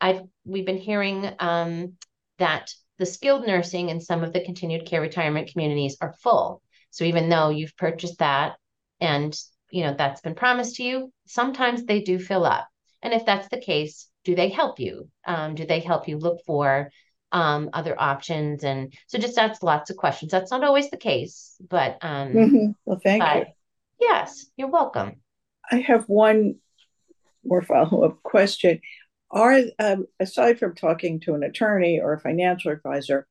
i've 0.00 0.22
we've 0.44 0.66
been 0.66 0.78
hearing 0.78 1.30
um 1.38 1.92
that 2.38 2.72
the 3.00 3.06
skilled 3.06 3.46
nursing 3.46 3.90
and 3.90 4.02
some 4.02 4.22
of 4.22 4.32
the 4.32 4.44
continued 4.44 4.84
care 4.84 5.00
retirement 5.00 5.50
communities 5.50 5.96
are 6.02 6.12
full. 6.22 6.62
So 6.90 7.04
even 7.04 7.30
though 7.30 7.48
you've 7.48 7.76
purchased 7.76 8.18
that 8.18 8.56
and 9.00 9.34
you 9.70 9.84
know 9.84 9.94
that's 9.96 10.20
been 10.20 10.34
promised 10.34 10.76
to 10.76 10.82
you 10.82 11.12
sometimes 11.26 11.84
they 11.84 12.02
do 12.02 12.18
fill 12.18 12.44
up. 12.44 12.68
And 13.02 13.14
if 13.14 13.24
that's 13.24 13.48
the 13.48 13.60
case 13.60 14.08
do 14.22 14.34
they 14.34 14.50
help 14.50 14.78
you? 14.78 15.08
Um, 15.26 15.54
do 15.54 15.64
they 15.64 15.80
help 15.80 16.06
you 16.06 16.18
look 16.18 16.40
for 16.44 16.90
um, 17.32 17.70
other 17.72 17.98
options? 17.98 18.64
And 18.64 18.92
so 19.06 19.18
just 19.18 19.38
ask 19.38 19.62
lots 19.62 19.88
of 19.88 19.96
questions. 19.96 20.30
That's 20.30 20.50
not 20.50 20.62
always 20.62 20.90
the 20.90 20.98
case 20.98 21.56
but 21.70 21.96
um, 22.02 22.28
mm-hmm. 22.32 22.66
well 22.84 23.00
thank 23.02 23.22
you. 23.22 23.46
yes 23.98 24.44
you're 24.58 24.68
welcome. 24.68 25.22
I 25.72 25.76
have 25.76 26.04
one 26.06 26.56
more 27.44 27.62
follow-up 27.62 28.22
question 28.22 28.80
are 29.30 29.60
um, 29.78 30.06
aside 30.18 30.58
from 30.58 30.74
talking 30.74 31.20
to 31.20 31.34
an 31.34 31.42
attorney 31.42 32.00
or 32.00 32.14
a 32.14 32.20
financial 32.20 32.72
advisor 32.72 33.26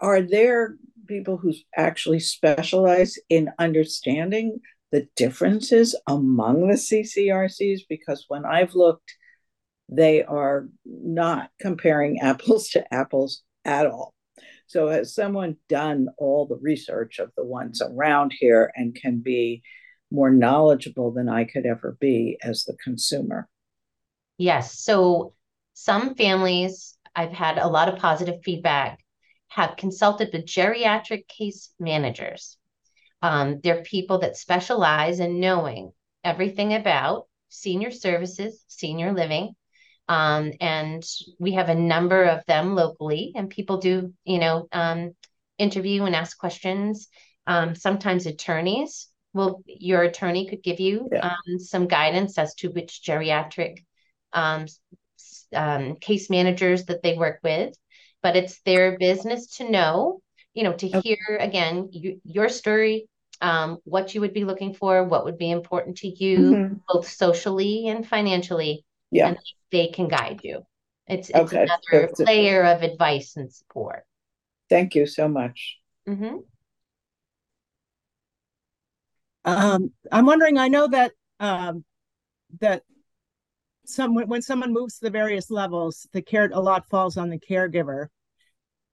are 0.00 0.22
there 0.22 0.76
people 1.06 1.36
who 1.36 1.52
actually 1.76 2.20
specialize 2.20 3.18
in 3.28 3.50
understanding 3.58 4.60
the 4.92 5.06
differences 5.16 5.94
among 6.06 6.68
the 6.68 6.74
CCRCs 6.74 7.80
because 7.88 8.24
when 8.28 8.44
I've 8.44 8.74
looked, 8.74 9.14
they 9.88 10.22
are 10.22 10.68
not 10.84 11.50
comparing 11.60 12.20
apples 12.22 12.68
to 12.70 12.94
apples 12.94 13.42
at 13.64 13.86
all. 13.86 14.14
So, 14.66 14.88
has 14.88 15.14
someone 15.14 15.56
done 15.68 16.08
all 16.16 16.46
the 16.46 16.58
research 16.62 17.18
of 17.18 17.32
the 17.36 17.44
ones 17.44 17.82
around 17.82 18.32
here 18.38 18.70
and 18.76 18.94
can 18.94 19.18
be 19.18 19.62
more 20.10 20.30
knowledgeable 20.30 21.12
than 21.12 21.28
I 21.28 21.44
could 21.44 21.66
ever 21.66 21.96
be 22.00 22.38
as 22.42 22.64
the 22.64 22.76
consumer? 22.82 23.48
Yes. 24.38 24.78
So, 24.78 25.34
some 25.74 26.14
families, 26.14 26.96
I've 27.14 27.32
had 27.32 27.58
a 27.58 27.68
lot 27.68 27.88
of 27.88 27.98
positive 27.98 28.42
feedback, 28.44 28.98
have 29.48 29.76
consulted 29.76 30.30
with 30.32 30.46
geriatric 30.46 31.26
case 31.26 31.70
managers 31.78 32.58
um, 33.22 33.60
they're 33.62 33.82
people 33.82 34.18
that 34.18 34.36
specialize 34.36 35.20
in 35.20 35.40
knowing 35.40 35.92
everything 36.24 36.74
about 36.74 37.26
senior 37.48 37.90
services, 37.90 38.64
senior 38.68 39.12
living. 39.12 39.54
Um, 40.08 40.52
and 40.60 41.04
we 41.38 41.52
have 41.52 41.68
a 41.68 41.74
number 41.74 42.24
of 42.24 42.44
them 42.46 42.74
locally, 42.74 43.32
and 43.36 43.48
people 43.48 43.78
do, 43.78 44.12
you 44.24 44.38
know, 44.38 44.68
um, 44.72 45.12
interview 45.58 46.04
and 46.04 46.16
ask 46.16 46.36
questions. 46.38 47.08
Um, 47.46 47.74
sometimes 47.74 48.26
attorneys 48.26 49.08
will, 49.32 49.62
your 49.66 50.02
attorney 50.02 50.48
could 50.48 50.62
give 50.62 50.80
you 50.80 51.08
yeah. 51.12 51.30
Um, 51.30 51.58
some 51.58 51.86
guidance 51.86 52.38
as 52.38 52.54
to 52.56 52.68
which 52.68 53.02
geriatric 53.06 53.84
um, 54.32 54.66
um, 55.54 55.96
case 55.96 56.30
managers 56.30 56.86
that 56.86 57.02
they 57.02 57.16
work 57.16 57.40
with. 57.42 57.74
But 58.22 58.36
it's 58.36 58.60
their 58.62 58.98
business 58.98 59.56
to 59.56 59.70
know 59.70 60.20
you 60.54 60.64
know, 60.64 60.72
to 60.72 60.88
hear 60.88 61.18
again 61.38 61.88
you, 61.92 62.20
your 62.24 62.48
story, 62.48 63.08
um, 63.40 63.78
what 63.84 64.14
you 64.14 64.20
would 64.20 64.34
be 64.34 64.44
looking 64.44 64.74
for, 64.74 65.04
what 65.04 65.24
would 65.24 65.38
be 65.38 65.50
important 65.50 65.98
to 65.98 66.08
you, 66.08 66.38
mm-hmm. 66.38 66.74
both 66.88 67.08
socially 67.08 67.88
and 67.88 68.06
financially. 68.06 68.84
Yeah. 69.10 69.28
And 69.28 69.38
they 69.72 69.88
can 69.88 70.08
guide 70.08 70.40
you. 70.42 70.62
It's, 71.06 71.30
it's 71.30 71.38
okay. 71.38 71.62
another 71.62 72.06
That's 72.06 72.20
layer 72.20 72.62
it. 72.64 72.76
of 72.76 72.82
advice 72.82 73.36
and 73.36 73.52
support. 73.52 74.04
Thank 74.68 74.94
you 74.94 75.06
so 75.06 75.28
much. 75.28 75.78
Mm-hmm. 76.08 76.36
Um, 79.44 79.92
I'm 80.12 80.26
wondering, 80.26 80.58
I 80.58 80.68
know 80.68 80.88
that 80.88 81.12
um, 81.38 81.84
that 82.60 82.82
some 83.84 84.14
when 84.14 84.42
someone 84.42 84.72
moves 84.72 84.98
to 84.98 85.06
the 85.06 85.10
various 85.10 85.50
levels, 85.50 86.06
the 86.12 86.22
care 86.22 86.48
a 86.52 86.60
lot 86.60 86.88
falls 86.88 87.16
on 87.16 87.30
the 87.30 87.38
caregiver. 87.38 88.08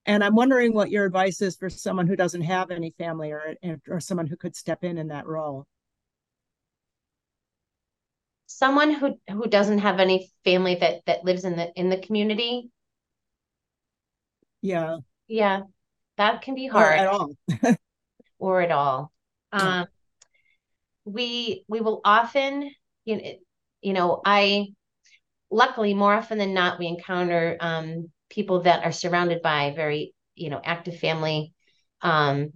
And 0.05 0.23
I'm 0.23 0.35
wondering 0.35 0.73
what 0.73 0.89
your 0.89 1.05
advice 1.05 1.41
is 1.41 1.57
for 1.57 1.69
someone 1.69 2.07
who 2.07 2.15
doesn't 2.15 2.41
have 2.41 2.71
any 2.71 2.93
family 2.97 3.31
or 3.31 3.55
or 3.87 3.99
someone 3.99 4.27
who 4.27 4.37
could 4.37 4.55
step 4.55 4.83
in 4.83 4.97
in 4.97 5.09
that 5.09 5.27
role. 5.27 5.67
Someone 8.45 8.93
who 8.93 9.15
who 9.29 9.47
doesn't 9.47 9.79
have 9.79 9.99
any 9.99 10.31
family 10.45 10.75
that 10.75 11.05
that 11.05 11.25
lives 11.25 11.43
in 11.43 11.57
the 11.57 11.71
in 11.75 11.89
the 11.89 11.97
community. 11.97 12.71
Yeah. 14.61 14.97
Yeah. 15.27 15.63
That 16.15 16.41
can 16.41 16.55
be 16.55 16.67
hard. 16.67 16.97
Or 16.99 17.01
at 17.01 17.07
all. 17.07 17.31
or 18.39 18.61
at 18.61 18.71
all. 18.71 19.11
Um 19.51 19.87
we 21.07 21.63
we 21.67 21.81
will 21.81 22.01
often 22.03 22.69
you 23.05 23.17
know, 23.17 23.31
you 23.81 23.93
know 23.93 24.21
I 24.25 24.67
luckily 25.49 25.93
more 25.93 26.13
often 26.13 26.37
than 26.37 26.53
not 26.53 26.79
we 26.79 26.87
encounter 26.87 27.57
um 27.59 28.09
people 28.29 28.63
that 28.63 28.83
are 28.83 28.91
surrounded 28.91 29.41
by 29.41 29.73
very 29.75 30.13
you 30.35 30.49
know 30.49 30.61
active 30.63 30.99
family. 30.99 31.53
Um, 32.01 32.53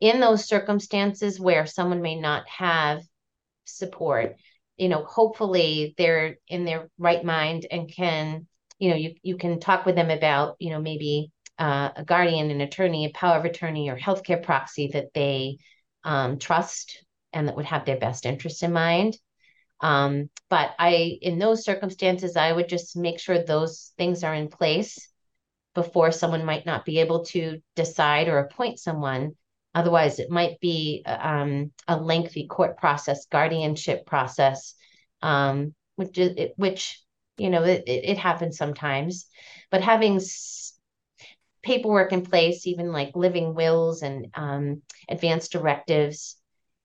in 0.00 0.20
those 0.20 0.48
circumstances 0.48 1.40
where 1.40 1.66
someone 1.66 2.02
may 2.02 2.16
not 2.16 2.48
have 2.48 3.02
support 3.64 4.36
you 4.76 4.88
know 4.88 5.04
hopefully 5.04 5.94
they're 5.96 6.36
in 6.48 6.64
their 6.64 6.90
right 6.98 7.24
mind 7.24 7.66
and 7.70 7.90
can 7.90 8.46
you 8.78 8.90
know 8.90 8.96
you, 8.96 9.14
you 9.22 9.36
can 9.36 9.60
talk 9.60 9.86
with 9.86 9.94
them 9.94 10.10
about 10.10 10.56
you 10.58 10.70
know 10.70 10.80
maybe 10.80 11.30
uh, 11.58 11.90
a 11.96 12.04
guardian 12.04 12.50
an 12.50 12.60
attorney 12.60 13.06
a 13.06 13.10
power 13.10 13.38
of 13.38 13.44
attorney 13.44 13.88
or 13.88 13.96
healthcare 13.96 14.42
proxy 14.42 14.88
that 14.92 15.14
they 15.14 15.56
um, 16.02 16.38
trust 16.38 17.03
and 17.34 17.48
that 17.48 17.56
would 17.56 17.66
have 17.66 17.84
their 17.84 17.98
best 17.98 18.26
interest 18.26 18.62
in 18.62 18.72
mind 18.72 19.16
um, 19.80 20.30
but 20.48 20.74
I, 20.78 21.18
in 21.20 21.38
those 21.38 21.64
circumstances, 21.64 22.36
I 22.36 22.52
would 22.52 22.68
just 22.68 22.96
make 22.96 23.20
sure 23.20 23.38
those 23.42 23.92
things 23.98 24.24
are 24.24 24.34
in 24.34 24.48
place 24.48 25.08
before 25.74 26.12
someone 26.12 26.44
might 26.44 26.66
not 26.66 26.84
be 26.84 27.00
able 27.00 27.24
to 27.26 27.60
decide 27.76 28.28
or 28.28 28.38
appoint 28.38 28.78
someone. 28.78 29.34
Otherwise, 29.74 30.18
it 30.20 30.30
might 30.30 30.60
be 30.60 31.02
um, 31.06 31.72
a 31.88 31.96
lengthy 32.00 32.46
court 32.46 32.78
process, 32.78 33.26
guardianship 33.26 34.06
process, 34.06 34.74
um, 35.22 35.74
which 35.96 36.16
is 36.18 36.50
which 36.56 37.02
you 37.36 37.50
know 37.50 37.64
it, 37.64 37.82
it 37.86 38.18
happens 38.18 38.56
sometimes. 38.56 39.26
But 39.70 39.82
having 39.82 40.16
s- 40.16 40.78
paperwork 41.62 42.12
in 42.12 42.22
place, 42.22 42.66
even 42.66 42.92
like 42.92 43.16
living 43.16 43.54
wills 43.54 44.02
and 44.02 44.28
um, 44.34 44.82
directives, 45.48 46.36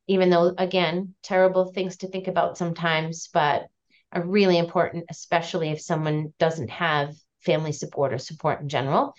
even 0.09 0.31
though 0.31 0.53
again 0.57 1.13
terrible 1.21 1.71
things 1.71 1.97
to 1.97 2.07
think 2.07 2.27
about 2.27 2.57
sometimes 2.57 3.29
but 3.31 3.67
are 4.11 4.25
really 4.25 4.57
important 4.57 5.05
especially 5.09 5.69
if 5.69 5.79
someone 5.79 6.33
doesn't 6.39 6.69
have 6.69 7.13
family 7.41 7.71
support 7.71 8.11
or 8.11 8.17
support 8.17 8.59
in 8.59 8.67
general 8.67 9.13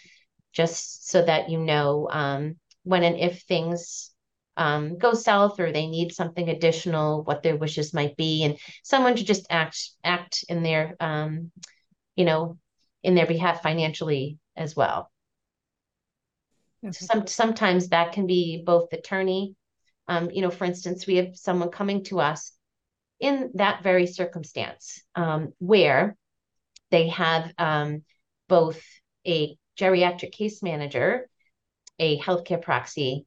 just 0.53 1.09
so 1.09 1.25
that 1.25 1.49
you 1.49 1.59
know 1.59 2.09
um, 2.11 2.57
when 2.83 3.05
and 3.05 3.17
if 3.17 3.43
things 3.43 4.11
um, 4.57 4.99
go 4.99 5.15
south 5.15 5.61
or 5.61 5.71
they 5.71 5.87
need 5.87 6.13
something 6.13 6.49
additional 6.49 7.23
what 7.23 7.43
their 7.43 7.57
wishes 7.57 7.95
might 7.95 8.17
be 8.17 8.43
and 8.43 8.59
someone 8.83 9.15
to 9.15 9.25
just 9.25 9.47
act 9.49 9.91
act 10.05 10.45
in 10.49 10.63
their 10.63 10.97
um, 10.99 11.53
you 12.17 12.25
know 12.25 12.59
in 13.03 13.15
their 13.15 13.27
behalf 13.27 13.63
financially 13.63 14.39
as 14.57 14.75
well 14.75 15.09
okay. 16.85 16.93
Some, 16.93 17.27
sometimes 17.29 17.89
that 17.91 18.13
can 18.13 18.27
be 18.27 18.63
both 18.67 18.93
attorney 18.93 19.55
um, 20.11 20.29
you 20.33 20.43
know, 20.43 20.51
for 20.51 20.65
instance, 20.65 21.07
we 21.07 21.17
have 21.17 21.37
someone 21.37 21.71
coming 21.71 22.03
to 22.05 22.19
us 22.19 22.53
in 23.21 23.53
that 23.55 23.85
very 23.85 24.09
circumstance 24.09 25.01
um, 25.15 25.53
where 25.59 26.17
they 26.91 27.09
have 27.11 27.53
um, 27.59 28.03
both 28.49 28.83
a 29.25 29.57
geriatric 29.79 30.33
case 30.33 30.65
manager, 30.65 31.29
a 32.01 32.19
healthcare 32.19 32.61
proxy, 32.61 33.25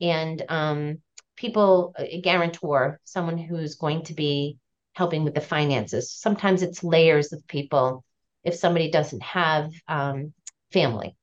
and 0.00 0.42
um, 0.48 1.02
people, 1.36 1.94
a 1.98 2.22
guarantor, 2.22 2.98
someone 3.04 3.36
who's 3.36 3.74
going 3.74 4.02
to 4.04 4.14
be 4.14 4.56
helping 4.94 5.24
with 5.24 5.34
the 5.34 5.40
finances. 5.42 6.10
Sometimes 6.10 6.62
it's 6.62 6.82
layers 6.82 7.34
of 7.34 7.46
people 7.46 8.04
if 8.42 8.54
somebody 8.54 8.90
doesn't 8.90 9.22
have 9.22 9.70
um, 9.86 10.32
family. 10.72 11.14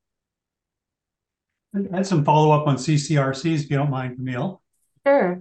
I 1.74 1.96
had 1.98 2.06
some 2.06 2.24
follow 2.24 2.52
up 2.52 2.68
on 2.68 2.76
CCRCs, 2.76 3.64
if 3.64 3.72
you 3.72 3.78
don't 3.78 3.90
mind, 3.90 4.18
Camille. 4.18 4.62
Sure. 5.06 5.40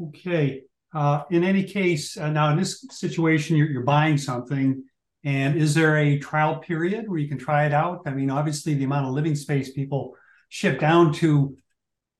Okay. 0.00 0.62
Uh, 0.94 1.22
in 1.30 1.44
any 1.44 1.64
case, 1.64 2.16
uh, 2.16 2.30
now 2.30 2.50
in 2.50 2.58
this 2.58 2.84
situation, 2.90 3.56
you're, 3.56 3.68
you're 3.68 3.82
buying 3.82 4.16
something, 4.16 4.82
and 5.24 5.56
is 5.56 5.74
there 5.74 5.98
a 5.98 6.18
trial 6.18 6.56
period 6.58 7.08
where 7.08 7.18
you 7.18 7.28
can 7.28 7.38
try 7.38 7.66
it 7.66 7.72
out? 7.72 8.02
I 8.06 8.10
mean, 8.10 8.30
obviously, 8.30 8.74
the 8.74 8.84
amount 8.84 9.06
of 9.06 9.12
living 9.12 9.34
space 9.34 9.72
people 9.72 10.16
ship 10.48 10.80
down 10.80 11.12
to 11.14 11.56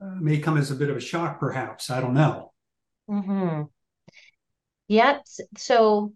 uh, 0.02 0.16
may 0.20 0.38
come 0.38 0.58
as 0.58 0.70
a 0.70 0.74
bit 0.74 0.90
of 0.90 0.96
a 0.96 1.00
shock, 1.00 1.40
perhaps. 1.40 1.90
I 1.90 2.00
don't 2.00 2.14
know. 2.14 2.52
Mm-hmm. 3.08 3.62
Yep. 4.88 5.22
So 5.56 6.12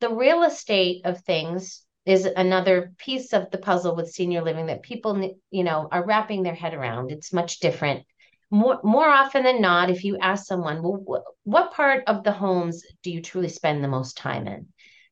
the 0.00 0.10
real 0.10 0.42
estate 0.42 1.02
of 1.04 1.20
things 1.20 1.84
is 2.04 2.26
another 2.26 2.92
piece 2.98 3.32
of 3.32 3.50
the 3.50 3.58
puzzle 3.58 3.96
with 3.96 4.10
senior 4.10 4.42
living 4.42 4.66
that 4.66 4.82
people, 4.82 5.36
you 5.50 5.64
know, 5.64 5.88
are 5.90 6.04
wrapping 6.04 6.42
their 6.42 6.54
head 6.54 6.74
around. 6.74 7.10
It's 7.10 7.32
much 7.32 7.60
different. 7.60 8.04
More, 8.54 8.78
more 8.84 9.08
often 9.08 9.42
than 9.42 9.60
not, 9.60 9.90
if 9.90 10.04
you 10.04 10.16
ask 10.18 10.46
someone, 10.46 10.80
well, 10.80 11.02
wh- 11.08 11.46
what 11.46 11.72
part 11.72 12.04
of 12.06 12.22
the 12.22 12.30
homes 12.30 12.84
do 13.02 13.10
you 13.10 13.20
truly 13.20 13.48
spend 13.48 13.82
the 13.82 13.88
most 13.88 14.16
time 14.16 14.46
in? 14.46 14.68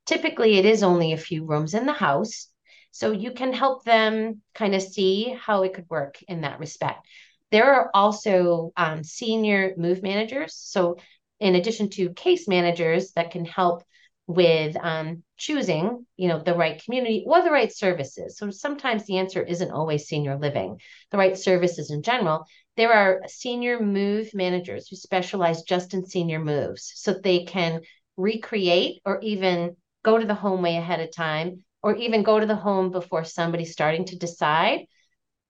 Typically, 0.06 0.58
it 0.58 0.64
is 0.64 0.84
only 0.84 1.12
a 1.12 1.16
few 1.16 1.44
rooms 1.44 1.74
in 1.74 1.84
the 1.84 1.92
house. 1.92 2.48
So 2.92 3.10
you 3.10 3.32
can 3.32 3.52
help 3.52 3.84
them 3.84 4.42
kind 4.54 4.76
of 4.76 4.82
see 4.82 5.36
how 5.40 5.64
it 5.64 5.74
could 5.74 5.90
work 5.90 6.18
in 6.28 6.42
that 6.42 6.60
respect. 6.60 7.04
There 7.50 7.74
are 7.74 7.90
also 7.92 8.72
um, 8.76 9.02
senior 9.02 9.74
move 9.76 10.04
managers. 10.04 10.54
So, 10.54 10.98
in 11.40 11.56
addition 11.56 11.90
to 11.90 12.12
case 12.12 12.46
managers 12.46 13.12
that 13.14 13.32
can 13.32 13.44
help 13.44 13.82
with 14.28 14.76
um, 14.76 15.22
choosing, 15.36 16.06
you 16.16 16.28
know, 16.28 16.38
the 16.38 16.54
right 16.54 16.82
community 16.82 17.24
or 17.26 17.42
the 17.42 17.50
right 17.50 17.72
services. 17.72 18.38
So 18.38 18.50
sometimes 18.50 19.04
the 19.04 19.18
answer 19.18 19.42
isn't 19.42 19.72
always 19.72 20.06
senior 20.06 20.38
living, 20.38 20.80
the 21.10 21.18
right 21.18 21.36
services 21.36 21.90
in 21.90 22.02
general. 22.02 22.46
There 22.76 22.92
are 22.92 23.22
senior 23.26 23.80
move 23.80 24.30
managers 24.34 24.88
who 24.88 24.96
specialize 24.96 25.62
just 25.62 25.94
in 25.94 26.06
senior 26.06 26.38
moves, 26.38 26.92
so 26.94 27.12
they 27.12 27.44
can 27.44 27.82
recreate 28.16 29.02
or 29.04 29.20
even 29.20 29.76
go 30.02 30.18
to 30.18 30.26
the 30.26 30.34
home 30.34 30.62
way 30.62 30.76
ahead 30.76 31.00
of 31.00 31.14
time, 31.14 31.64
or 31.82 31.96
even 31.96 32.22
go 32.22 32.40
to 32.40 32.46
the 32.46 32.56
home 32.56 32.90
before 32.90 33.24
somebody's 33.24 33.72
starting 33.72 34.04
to 34.06 34.18
decide 34.18 34.86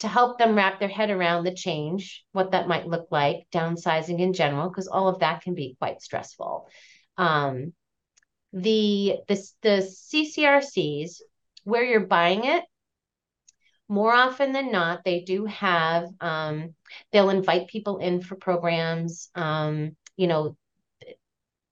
to 0.00 0.08
help 0.08 0.37
them 0.37 0.56
wrap 0.56 0.80
their 0.80 0.88
head 0.88 1.11
around 1.11 1.44
the 1.44 1.54
change, 1.54 2.24
what 2.32 2.50
that 2.50 2.66
might 2.66 2.88
look 2.88 3.06
like, 3.12 3.46
downsizing 3.52 4.18
in 4.18 4.32
general, 4.32 4.68
because 4.68 4.88
all 4.88 5.08
of 5.08 5.20
that 5.20 5.42
can 5.42 5.54
be 5.54 5.76
quite 5.78 6.02
stressful. 6.02 6.68
Um, 7.16 7.72
the 8.52 9.18
the 9.28 9.40
the 9.62 9.88
CCRCs 10.12 11.20
where 11.64 11.85
you're 11.85 12.00
buying 12.00 12.44
it 12.44 12.64
more 13.92 14.14
often 14.14 14.52
than 14.52 14.72
not 14.72 15.05
they 15.05 15.20
do 15.20 15.44
have 15.44 16.09
um, 16.20 16.74
they'll 17.12 17.31
invite 17.31 17.68
people 17.68 17.98
in 17.98 18.22
for 18.22 18.37
programs 18.37 19.28
um, 19.35 19.94
you 20.16 20.26
know 20.26 20.57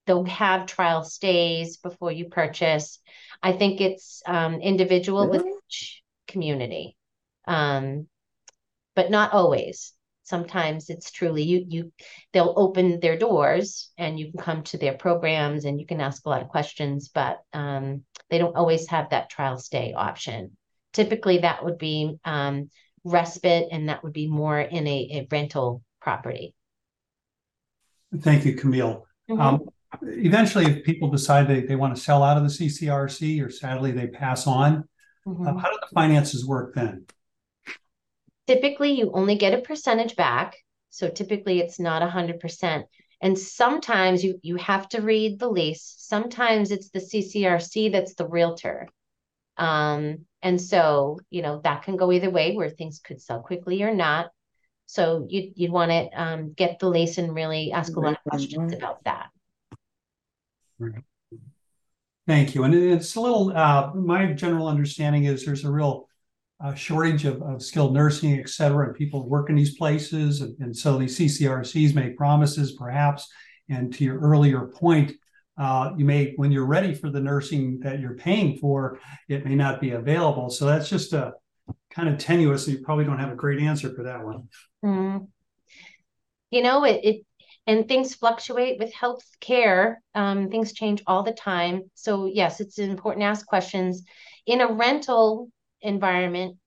they'll 0.05 0.25
have 0.25 0.65
trial 0.65 1.03
stays 1.03 1.77
before 1.77 2.11
you 2.11 2.25
purchase. 2.25 2.99
I 3.41 3.53
think 3.53 3.81
it's 3.81 4.21
um, 4.25 4.55
individual 4.55 5.27
really? 5.27 5.37
with 5.39 5.47
each 5.67 6.01
community 6.27 6.95
um, 7.47 8.07
but 8.95 9.09
not 9.09 9.33
always. 9.33 9.93
Sometimes 10.23 10.89
it's 10.89 11.11
truly 11.11 11.43
you 11.43 11.65
you 11.67 11.91
they'll 12.31 12.53
open 12.55 12.99
their 12.99 13.17
doors 13.17 13.89
and 13.97 14.17
you 14.19 14.31
can 14.31 14.39
come 14.39 14.63
to 14.63 14.77
their 14.77 14.93
programs 14.93 15.65
and 15.65 15.79
you 15.79 15.85
can 15.85 15.99
ask 15.99 16.25
a 16.25 16.29
lot 16.29 16.41
of 16.41 16.47
questions 16.47 17.09
but 17.09 17.41
um, 17.51 18.03
they 18.29 18.37
don't 18.37 18.55
always 18.55 18.87
have 18.87 19.09
that 19.09 19.29
trial 19.29 19.57
stay 19.57 19.93
option 19.93 20.55
typically 20.93 21.39
that 21.39 21.63
would 21.63 21.77
be 21.77 22.17
um, 22.25 22.69
respite 23.03 23.67
and 23.71 23.89
that 23.89 24.03
would 24.03 24.13
be 24.13 24.27
more 24.27 24.59
in 24.59 24.87
a, 24.87 25.09
a 25.13 25.27
rental 25.31 25.81
property 26.01 26.53
thank 28.19 28.45
you 28.45 28.55
camille 28.55 29.05
mm-hmm. 29.29 29.41
um, 29.41 29.61
eventually 30.03 30.65
if 30.65 30.83
people 30.83 31.09
decide 31.09 31.47
they, 31.47 31.61
they 31.61 31.75
want 31.75 31.95
to 31.95 32.01
sell 32.01 32.23
out 32.23 32.37
of 32.37 32.43
the 32.43 32.49
ccrc 32.49 33.45
or 33.45 33.49
sadly 33.49 33.91
they 33.91 34.07
pass 34.07 34.47
on 34.47 34.83
mm-hmm. 35.27 35.47
uh, 35.47 35.57
how 35.57 35.69
do 35.69 35.77
the 35.81 35.93
finances 35.93 36.45
work 36.45 36.75
then 36.75 37.05
typically 38.51 38.91
you 38.91 39.11
only 39.13 39.35
get 39.35 39.53
a 39.53 39.61
percentage 39.61 40.15
back. 40.15 40.57
So 40.89 41.09
typically 41.09 41.59
it's 41.59 41.79
not 41.79 42.01
100%. 42.01 42.83
And 43.21 43.37
sometimes 43.37 44.23
you, 44.23 44.39
you 44.41 44.57
have 44.57 44.89
to 44.89 45.01
read 45.01 45.39
the 45.39 45.49
lease. 45.49 45.95
Sometimes 45.97 46.71
it's 46.71 46.89
the 46.89 46.99
CCRC 46.99 47.91
that's 47.91 48.15
the 48.15 48.27
realtor. 48.27 48.89
Um, 49.57 50.25
and 50.41 50.59
so, 50.59 51.19
you 51.29 51.41
know, 51.41 51.61
that 51.63 51.83
can 51.83 51.97
go 51.97 52.11
either 52.11 52.29
way 52.29 52.55
where 52.55 52.69
things 52.69 52.99
could 52.99 53.21
sell 53.21 53.41
quickly 53.41 53.83
or 53.83 53.93
not. 53.93 54.31
So 54.87 55.25
you'd, 55.29 55.53
you'd 55.55 55.71
want 55.71 55.91
to 55.91 56.09
um, 56.21 56.53
get 56.53 56.79
the 56.79 56.89
lease 56.89 57.17
and 57.17 57.33
really 57.33 57.71
ask 57.71 57.95
a 57.95 57.99
lot 57.99 58.13
of 58.13 58.23
questions 58.29 58.73
about 58.73 59.03
that. 59.05 59.27
Thank 62.27 62.55
you. 62.55 62.63
And 62.63 62.73
it's 62.73 63.15
a 63.15 63.21
little, 63.21 63.55
uh, 63.55 63.91
my 63.93 64.33
general 64.33 64.67
understanding 64.67 65.25
is 65.25 65.45
there's 65.45 65.65
a 65.65 65.71
real 65.71 66.07
uh, 66.63 66.73
shortage 66.75 67.25
of, 67.25 67.41
of, 67.41 67.63
skilled 67.63 67.93
nursing, 67.93 68.39
et 68.39 68.49
cetera, 68.49 68.87
and 68.87 68.95
people 68.95 69.27
work 69.27 69.49
in 69.49 69.55
these 69.55 69.75
places. 69.77 70.41
And, 70.41 70.55
and, 70.59 70.75
so 70.75 70.97
these 70.97 71.17
CCRCs 71.17 71.95
make 71.95 72.17
promises, 72.17 72.73
perhaps. 72.73 73.27
And 73.69 73.93
to 73.95 74.03
your 74.03 74.19
earlier 74.19 74.67
point, 74.67 75.13
uh, 75.61 75.93
you 75.95 76.05
may, 76.05 76.33
when 76.37 76.51
you're 76.51 76.65
ready 76.65 76.91
for 76.91 77.11
the 77.11 77.19
nursing 77.19 77.79
that 77.81 77.99
you're 77.99 78.15
paying 78.15 78.57
for, 78.57 78.99
it 79.29 79.45
may 79.45 79.53
not 79.53 79.79
be 79.79 79.91
available. 79.91 80.49
So 80.49 80.65
that's 80.65 80.89
just 80.89 81.13
a 81.13 81.33
kind 81.91 82.09
of 82.09 82.17
tenuous. 82.17 82.65
And 82.65 82.77
you 82.77 82.83
probably 82.83 83.05
don't 83.05 83.19
have 83.19 83.31
a 83.31 83.35
great 83.35 83.61
answer 83.61 83.93
for 83.93 84.03
that 84.03 84.25
one. 84.25 84.49
Mm. 84.83 85.27
You 86.49 86.63
know, 86.63 86.83
it, 86.83 87.01
it 87.03 87.25
and 87.67 87.87
things 87.87 88.15
fluctuate 88.15 88.79
with 88.79 88.91
health 88.91 89.23
care. 89.39 90.01
Um, 90.15 90.49
things 90.49 90.73
change 90.73 91.03
all 91.05 91.21
the 91.21 91.31
time. 91.31 91.83
So 91.93 92.25
yes, 92.25 92.59
it's 92.59 92.79
important 92.79 93.21
to 93.21 93.27
ask 93.27 93.45
questions. 93.45 94.03
In 94.47 94.61
a 94.61 94.73
rental 94.73 95.51
environment, 95.83 96.57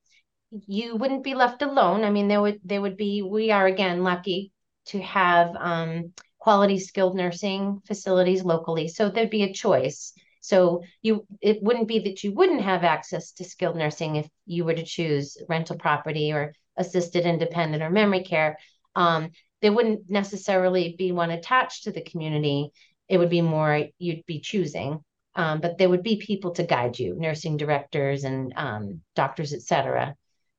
you 0.69 0.95
wouldn't 0.95 1.25
be 1.25 1.35
left 1.35 1.63
alone. 1.63 2.05
I 2.05 2.11
mean, 2.11 2.29
there 2.29 2.41
would 2.41 2.61
there 2.65 2.81
would 2.81 2.97
be. 2.97 3.23
We 3.23 3.51
are 3.51 3.67
again 3.67 4.05
lucky 4.05 4.53
to 4.87 5.03
have 5.03 5.57
um, 5.57 6.13
quality 6.45 6.79
skilled 6.79 7.17
nursing 7.17 7.81
facilities 7.87 8.45
locally, 8.45 8.87
so 8.89 9.09
there'd 9.09 9.39
be 9.39 9.45
a 9.45 9.53
choice. 9.53 10.13
So 10.41 10.83
you 11.03 11.27
it 11.41 11.63
wouldn't 11.63 11.89
be 11.89 12.01
that 12.01 12.23
you 12.23 12.33
wouldn't 12.33 12.63
have 12.63 12.85
access 12.85 13.33
to 13.37 13.45
skilled 13.45 13.77
nursing 13.77 14.17
if 14.17 14.29
you 14.47 14.65
were 14.65 14.75
to 14.75 14.85
choose 14.97 15.39
rental 15.49 15.77
property 15.77 16.33
or 16.33 16.53
assisted 16.77 17.25
independent 17.25 17.83
or 17.83 17.91
memory 17.91 18.25
care. 18.25 18.59
Um, 18.95 19.31
there 19.63 19.73
wouldn't 19.73 20.11
necessarily 20.11 20.95
be 20.99 21.13
one 21.13 21.31
attached 21.31 21.85
to 21.85 21.93
the 21.93 22.03
community. 22.11 22.71
It 23.09 23.19
would 23.19 23.31
be 23.31 23.43
more 23.43 23.89
you'd 23.99 24.27
be 24.27 24.41
choosing 24.41 25.01
um, 25.37 25.61
but 25.61 25.79
there 25.79 25.89
would 25.89 26.03
be 26.03 26.17
people 26.17 26.53
to 26.53 26.63
guide 26.63 26.99
you, 26.99 27.17
nursing 27.17 27.57
directors 27.57 28.25
and 28.25 28.53
um, 28.57 29.01
doctors, 29.17 29.53
et 29.53 29.63
cetera, 29.63 30.15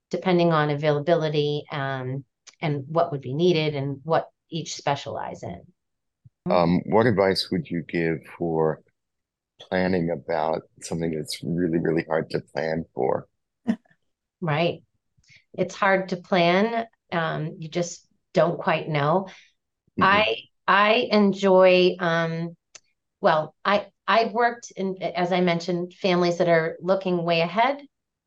depending 0.10 0.52
on 0.52 0.70
availability 0.70 1.66
um, 1.72 2.26
and 2.62 2.84
what 2.88 3.12
would 3.12 3.22
be 3.22 3.34
needed 3.34 3.76
and 3.76 4.02
what 4.04 4.30
each 4.50 4.76
specialize 4.76 5.44
in. 5.44 5.62
Um, 6.50 6.82
what 6.86 7.08
advice 7.08 7.50
would 7.52 7.68
you 7.68 7.84
give 7.88 8.20
for 8.38 8.82
planning 9.60 10.12
about 10.12 10.64
something 10.82 11.12
that's 11.12 11.40
really, 11.44 11.80
really 11.80 12.06
hard 12.08 12.30
to 12.32 12.40
plan 12.40 12.86
for? 12.94 13.28
right. 14.42 14.84
It's 15.54 15.76
hard 15.76 16.10
to 16.10 16.18
plan. 16.18 16.86
Um, 17.12 17.56
you 17.60 17.70
just 17.70 18.08
don't 18.34 18.60
quite 18.60 18.88
know. 18.88 19.28
Mm-hmm. 20.00 20.04
I 20.04 20.36
I 20.68 21.08
enjoy 21.12 21.96
um, 22.00 22.56
well, 23.22 23.56
I 23.64 23.88
I've 24.08 24.34
worked 24.34 24.72
in, 24.76 25.02
as 25.02 25.32
I 25.32 25.42
mentioned, 25.42 25.94
families 25.94 26.38
that 26.38 26.50
are 26.50 26.78
looking 26.80 27.24
way 27.24 27.42
ahead 27.42 27.82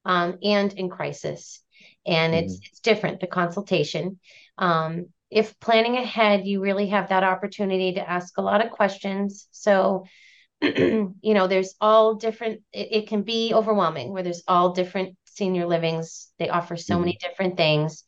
um, 0.04 0.38
and 0.42 0.72
in 0.72 0.88
crisis. 0.88 1.62
And 2.06 2.34
mm-hmm. 2.34 2.46
it's 2.46 2.58
it's 2.64 2.80
different, 2.80 3.20
the 3.20 3.26
consultation. 3.28 4.18
Um, 4.56 5.06
if 5.30 5.58
planning 5.60 5.96
ahead, 5.96 6.46
you 6.46 6.60
really 6.60 6.88
have 6.88 7.10
that 7.10 7.24
opportunity 7.24 7.94
to 7.94 8.08
ask 8.08 8.38
a 8.38 8.42
lot 8.42 8.64
of 8.64 8.72
questions. 8.72 9.46
So, 9.50 10.04
you 10.62 11.14
know, 11.22 11.46
there's 11.46 11.74
all 11.80 12.14
different, 12.14 12.62
it, 12.72 12.88
it, 12.90 13.08
can 13.08 13.22
be 13.22 13.52
overwhelming 13.54 14.12
where 14.12 14.22
there's 14.22 14.42
all 14.48 14.72
different 14.72 15.16
senior 15.24 15.66
livings. 15.66 16.28
They 16.38 16.48
offer 16.48 16.76
so 16.76 16.94
mm-hmm. 16.94 17.00
many 17.02 17.18
different 17.20 17.56
things. 17.56 18.04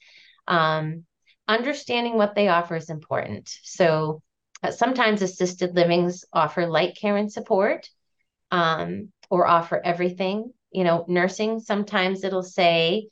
Um, 0.49 1.05
understanding 1.47 2.14
what 2.14 2.35
they 2.35 2.49
offer 2.49 2.77
is 2.77 2.91
important. 2.91 3.51
So, 3.62 4.23
uh, 4.62 4.71
sometimes 4.71 5.23
assisted 5.23 5.75
livings 5.75 6.25
offer 6.33 6.66
light 6.66 6.97
care 7.01 7.16
and 7.16 7.33
support 7.33 7.89
um, 8.51 9.11
or 9.31 9.47
offer 9.47 9.81
everything. 9.83 10.53
You 10.71 10.85
know, 10.85 11.05
nursing, 11.09 11.61
sometimes 11.61 12.25
it'll 12.25 12.43
say 12.43 13.09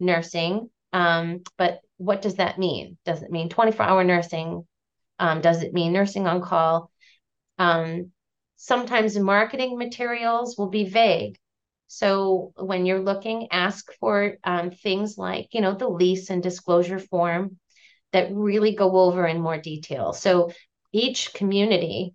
nursing, 0.00 0.68
um, 0.92 1.42
but 1.56 1.80
what 2.04 2.22
does 2.22 2.36
that 2.36 2.58
mean? 2.58 2.98
Does 3.04 3.22
it 3.22 3.30
mean 3.30 3.48
24 3.48 3.84
hour 3.84 4.04
nursing? 4.04 4.66
Um, 5.18 5.40
does 5.40 5.62
it 5.62 5.72
mean 5.72 5.92
nursing 5.92 6.26
on 6.26 6.40
call? 6.42 6.90
Um, 7.58 8.12
sometimes 8.56 9.18
marketing 9.18 9.78
materials 9.78 10.56
will 10.56 10.70
be 10.70 10.84
vague. 10.84 11.38
So 11.88 12.52
when 12.56 12.86
you're 12.86 13.02
looking, 13.02 13.48
ask 13.52 13.92
for 14.00 14.36
um, 14.44 14.70
things 14.70 15.18
like, 15.18 15.48
you 15.52 15.60
know, 15.60 15.74
the 15.74 15.88
lease 15.88 16.30
and 16.30 16.42
disclosure 16.42 16.98
form 16.98 17.58
that 18.12 18.32
really 18.32 18.74
go 18.74 18.98
over 18.98 19.26
in 19.26 19.40
more 19.40 19.58
detail. 19.58 20.12
So 20.12 20.52
each 20.92 21.34
community, 21.34 22.14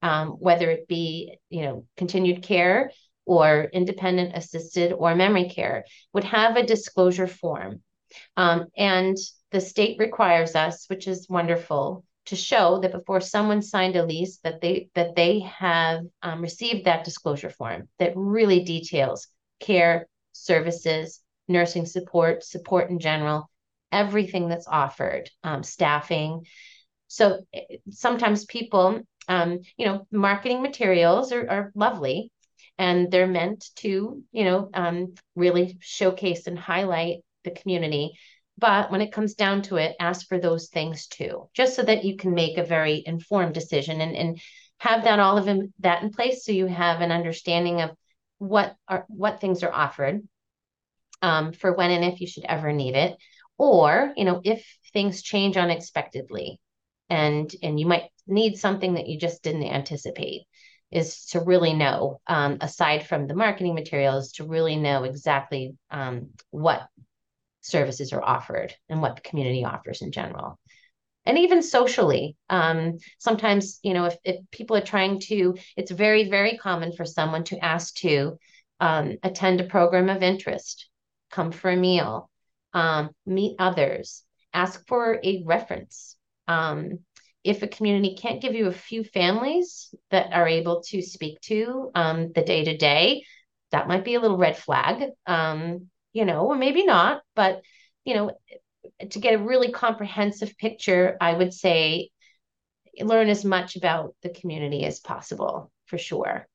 um, 0.00 0.30
whether 0.30 0.70
it 0.70 0.88
be 0.88 1.38
you 1.50 1.62
know 1.62 1.86
continued 1.96 2.42
care 2.42 2.90
or 3.24 3.68
independent 3.72 4.36
assisted 4.36 4.92
or 4.92 5.14
memory 5.14 5.48
care, 5.48 5.84
would 6.12 6.24
have 6.24 6.56
a 6.56 6.66
disclosure 6.66 7.26
form, 7.26 7.82
um, 8.36 8.66
and 8.76 9.16
the 9.50 9.60
state 9.60 9.98
requires 9.98 10.54
us, 10.54 10.86
which 10.88 11.06
is 11.06 11.28
wonderful, 11.28 12.04
to 12.26 12.36
show 12.36 12.78
that 12.80 12.92
before 12.92 13.20
someone 13.20 13.62
signed 13.62 13.96
a 13.96 14.04
lease 14.04 14.38
that 14.38 14.60
they 14.60 14.88
that 14.94 15.16
they 15.16 15.40
have 15.40 16.02
um, 16.22 16.40
received 16.40 16.84
that 16.84 17.04
disclosure 17.04 17.50
form 17.50 17.88
that 17.98 18.12
really 18.14 18.62
details 18.64 19.28
care 19.60 20.06
services 20.32 21.20
nursing 21.48 21.84
support 21.84 22.44
support 22.44 22.90
in 22.90 22.98
general 22.98 23.50
everything 23.90 24.48
that's 24.48 24.66
offered 24.68 25.30
um, 25.44 25.62
staffing. 25.62 26.46
So 27.08 27.40
eh, 27.52 27.76
sometimes 27.90 28.46
people 28.46 29.00
um, 29.28 29.60
you 29.76 29.86
know 29.86 30.06
marketing 30.10 30.62
materials 30.62 31.32
are, 31.32 31.48
are 31.48 31.72
lovely 31.74 32.30
and 32.78 33.10
they're 33.10 33.26
meant 33.26 33.68
to 33.76 34.22
you 34.32 34.44
know 34.44 34.70
um, 34.74 35.14
really 35.36 35.76
showcase 35.80 36.46
and 36.46 36.58
highlight 36.58 37.18
the 37.44 37.50
community 37.50 38.12
but 38.58 38.90
when 38.90 39.00
it 39.00 39.12
comes 39.12 39.34
down 39.34 39.62
to 39.62 39.76
it, 39.76 39.96
ask 39.98 40.28
for 40.28 40.38
those 40.38 40.68
things 40.68 41.06
too, 41.06 41.48
just 41.54 41.74
so 41.74 41.82
that 41.82 42.04
you 42.04 42.16
can 42.16 42.34
make 42.34 42.58
a 42.58 42.64
very 42.64 43.02
informed 43.04 43.54
decision 43.54 44.00
and, 44.00 44.14
and 44.14 44.40
have 44.78 45.04
that 45.04 45.18
all 45.18 45.38
of 45.38 45.44
them, 45.44 45.72
that 45.80 46.02
in 46.02 46.10
place 46.10 46.44
so 46.44 46.52
you 46.52 46.66
have 46.66 47.00
an 47.00 47.12
understanding 47.12 47.80
of 47.80 47.90
what 48.38 48.76
are 48.88 49.04
what 49.08 49.40
things 49.40 49.62
are 49.62 49.72
offered 49.72 50.26
um, 51.22 51.52
for 51.52 51.72
when 51.72 51.90
and 51.90 52.04
if 52.04 52.20
you 52.20 52.26
should 52.26 52.44
ever 52.44 52.72
need 52.72 52.94
it. 52.94 53.16
Or, 53.58 54.12
you 54.16 54.24
know, 54.24 54.40
if 54.44 54.66
things 54.92 55.22
change 55.22 55.56
unexpectedly 55.56 56.60
and 57.08 57.54
and 57.62 57.78
you 57.78 57.86
might 57.86 58.10
need 58.26 58.58
something 58.58 58.94
that 58.94 59.08
you 59.08 59.18
just 59.18 59.42
didn't 59.42 59.64
anticipate 59.64 60.42
is 60.90 61.24
to 61.26 61.40
really 61.40 61.72
know 61.72 62.20
um, 62.26 62.58
aside 62.60 63.06
from 63.06 63.26
the 63.26 63.34
marketing 63.34 63.74
materials 63.74 64.32
to 64.32 64.44
really 64.44 64.76
know 64.76 65.04
exactly 65.04 65.74
um, 65.90 66.30
what 66.50 66.88
services 67.62 68.12
are 68.12 68.22
offered 68.22 68.74
and 68.88 69.00
what 69.00 69.16
the 69.16 69.22
community 69.22 69.64
offers 69.64 70.02
in 70.02 70.12
general. 70.12 70.58
And 71.24 71.38
even 71.38 71.62
socially 71.62 72.36
um, 72.50 72.98
sometimes 73.18 73.78
you 73.82 73.94
know 73.94 74.06
if, 74.06 74.16
if 74.24 74.36
people 74.50 74.76
are 74.76 74.82
trying 74.82 75.20
to 75.20 75.56
it's 75.76 75.90
very 75.90 76.28
very 76.28 76.58
common 76.58 76.92
for 76.92 77.04
someone 77.04 77.44
to 77.44 77.64
ask 77.64 77.94
to 77.96 78.38
um, 78.80 79.16
attend 79.22 79.60
a 79.60 79.64
program 79.64 80.08
of 80.08 80.22
interest 80.22 80.88
come 81.30 81.52
for 81.52 81.70
a 81.70 81.76
meal 81.76 82.28
um, 82.74 83.10
meet 83.24 83.54
others 83.60 84.24
ask 84.52 84.86
for 84.86 85.20
a 85.22 85.42
reference. 85.44 86.16
Um, 86.48 86.98
if 87.44 87.62
a 87.62 87.68
community 87.68 88.16
can't 88.16 88.42
give 88.42 88.54
you 88.54 88.66
a 88.66 88.72
few 88.72 89.02
families 89.02 89.92
that 90.10 90.32
are 90.32 90.46
able 90.46 90.82
to 90.88 91.02
speak 91.02 91.40
to 91.42 91.90
um, 91.94 92.32
the 92.32 92.42
day 92.42 92.64
to 92.64 92.76
day 92.76 93.24
that 93.72 93.88
might 93.88 94.04
be 94.04 94.14
a 94.14 94.20
little 94.20 94.36
red 94.36 94.56
flag. 94.56 95.10
Um, 95.26 95.88
you 96.12 96.24
know, 96.24 96.46
or 96.46 96.56
maybe 96.56 96.84
not, 96.84 97.22
but 97.34 97.62
you 98.04 98.14
know, 98.14 98.32
to 99.10 99.18
get 99.18 99.34
a 99.34 99.38
really 99.38 99.70
comprehensive 99.70 100.56
picture, 100.58 101.16
I 101.20 101.32
would 101.34 101.52
say 101.52 102.10
learn 103.00 103.28
as 103.28 103.44
much 103.44 103.76
about 103.76 104.14
the 104.22 104.30
community 104.30 104.84
as 104.84 105.00
possible 105.00 105.70
for 105.86 105.98
sure. 105.98 106.46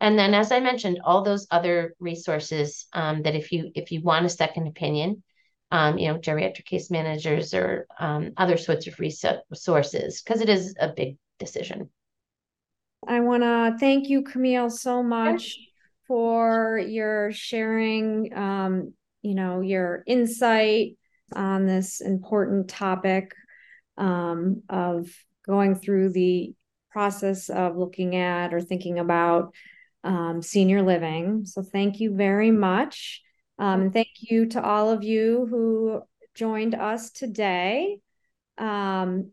And 0.00 0.18
then, 0.18 0.34
as 0.34 0.52
I 0.52 0.60
mentioned, 0.60 1.00
all 1.04 1.22
those 1.22 1.46
other 1.50 1.94
resources 1.98 2.86
um, 2.92 3.22
that 3.22 3.34
if 3.34 3.52
you 3.52 3.70
if 3.74 3.92
you 3.92 4.02
want 4.02 4.26
a 4.26 4.28
second 4.30 4.66
opinion, 4.66 5.22
um, 5.70 5.98
you 5.98 6.08
know, 6.08 6.18
geriatric 6.18 6.64
case 6.64 6.90
managers 6.90 7.54
or 7.54 7.86
um, 7.98 8.32
other 8.36 8.56
sorts 8.56 8.86
of 8.86 8.98
resources, 8.98 10.22
because 10.22 10.40
it 10.40 10.48
is 10.48 10.74
a 10.78 10.88
big 10.88 11.16
decision. 11.38 11.90
I 13.06 13.20
want 13.20 13.42
to 13.42 13.76
thank 13.78 14.08
you, 14.08 14.22
Camille, 14.22 14.70
so 14.70 15.02
much 15.02 15.58
for 16.06 16.78
your 16.78 17.32
sharing, 17.32 18.36
um, 18.36 18.92
you 19.22 19.34
know, 19.34 19.60
your 19.60 20.02
insight 20.06 20.96
on 21.34 21.66
this 21.66 22.00
important 22.00 22.68
topic 22.68 23.32
um, 23.96 24.62
of 24.68 25.08
going 25.46 25.74
through 25.74 26.10
the 26.10 26.52
process 26.90 27.48
of 27.48 27.76
looking 27.76 28.16
at 28.16 28.54
or 28.54 28.60
thinking 28.60 28.98
about 28.98 29.54
um, 30.04 30.42
senior 30.42 30.82
living. 30.82 31.44
So, 31.46 31.62
thank 31.62 32.00
you 32.00 32.14
very 32.14 32.50
much. 32.50 33.22
Um, 33.58 33.82
and 33.82 33.92
thank 33.92 34.08
you 34.18 34.46
to 34.46 34.62
all 34.62 34.90
of 34.90 35.04
you 35.04 35.46
who 35.48 36.02
joined 36.34 36.74
us 36.74 37.10
today. 37.10 38.00
Um, 38.58 39.30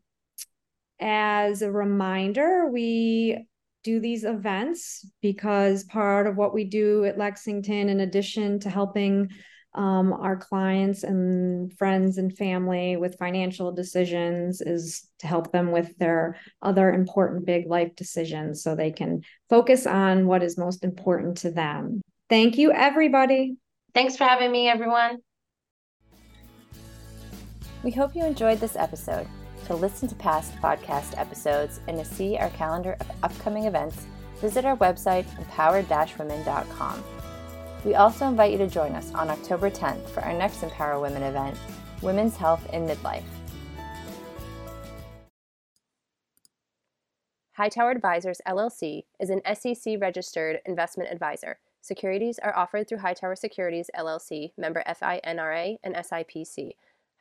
as 0.99 1.63
a 1.63 1.71
reminder, 1.71 2.67
we 2.67 3.47
do 3.83 3.99
these 3.99 4.23
events 4.23 5.05
because 5.21 5.83
part 5.85 6.27
of 6.27 6.35
what 6.35 6.53
we 6.53 6.63
do 6.65 7.05
at 7.05 7.17
Lexington, 7.17 7.89
in 7.89 7.99
addition 7.99 8.59
to 8.59 8.69
helping 8.69 9.29
um, 9.73 10.11
our 10.11 10.35
clients 10.35 11.03
and 11.03 11.71
friends 11.77 12.17
and 12.17 12.35
family 12.37 12.97
with 12.97 13.17
financial 13.17 13.71
decisions, 13.71 14.61
is 14.61 15.07
to 15.19 15.27
help 15.27 15.51
them 15.51 15.71
with 15.71 15.97
their 15.97 16.37
other 16.61 16.91
important 16.91 17.45
big 17.45 17.67
life 17.67 17.95
decisions 17.95 18.61
so 18.61 18.75
they 18.75 18.91
can 18.91 19.21
focus 19.49 19.87
on 19.87 20.27
what 20.27 20.43
is 20.43 20.57
most 20.57 20.83
important 20.83 21.37
to 21.37 21.51
them. 21.51 22.01
Thank 22.29 22.57
you, 22.57 22.71
everybody. 22.71 23.55
Thanks 23.93 24.17
for 24.17 24.25
having 24.25 24.51
me, 24.51 24.67
everyone. 24.67 25.17
We 27.83 27.91
hope 27.91 28.15
you 28.15 28.23
enjoyed 28.23 28.59
this 28.59 28.75
episode. 28.75 29.27
To 29.67 29.75
listen 29.75 30.07
to 30.09 30.15
past 30.15 30.55
podcast 30.57 31.17
episodes 31.17 31.79
and 31.87 31.97
to 31.97 32.05
see 32.05 32.37
our 32.37 32.49
calendar 32.51 32.97
of 32.99 33.11
upcoming 33.23 33.65
events, 33.65 34.05
visit 34.41 34.65
our 34.65 34.75
website, 34.77 35.25
empowered-women.com. 35.37 37.03
We 37.85 37.95
also 37.95 38.27
invite 38.27 38.51
you 38.51 38.57
to 38.59 38.67
join 38.67 38.93
us 38.93 39.13
on 39.13 39.29
October 39.29 39.69
10th 39.69 40.09
for 40.09 40.21
our 40.21 40.33
next 40.33 40.61
Empower 40.61 40.99
Women 40.99 41.23
event, 41.23 41.57
Women's 42.01 42.37
Health 42.37 42.67
in 42.73 42.85
Midlife. 42.85 43.23
Hightower 47.53 47.91
Advisors 47.91 48.41
LLC 48.47 49.03
is 49.19 49.29
an 49.29 49.41
SEC 49.53 49.97
registered 49.99 50.59
investment 50.65 51.11
advisor. 51.11 51.59
Securities 51.81 52.39
are 52.39 52.55
offered 52.55 52.87
through 52.87 52.99
Hightower 52.99 53.35
Securities 53.35 53.89
LLC, 53.95 54.51
member 54.57 54.83
FINRA 54.87 55.77
and 55.83 55.95
SIPC. 55.95 56.71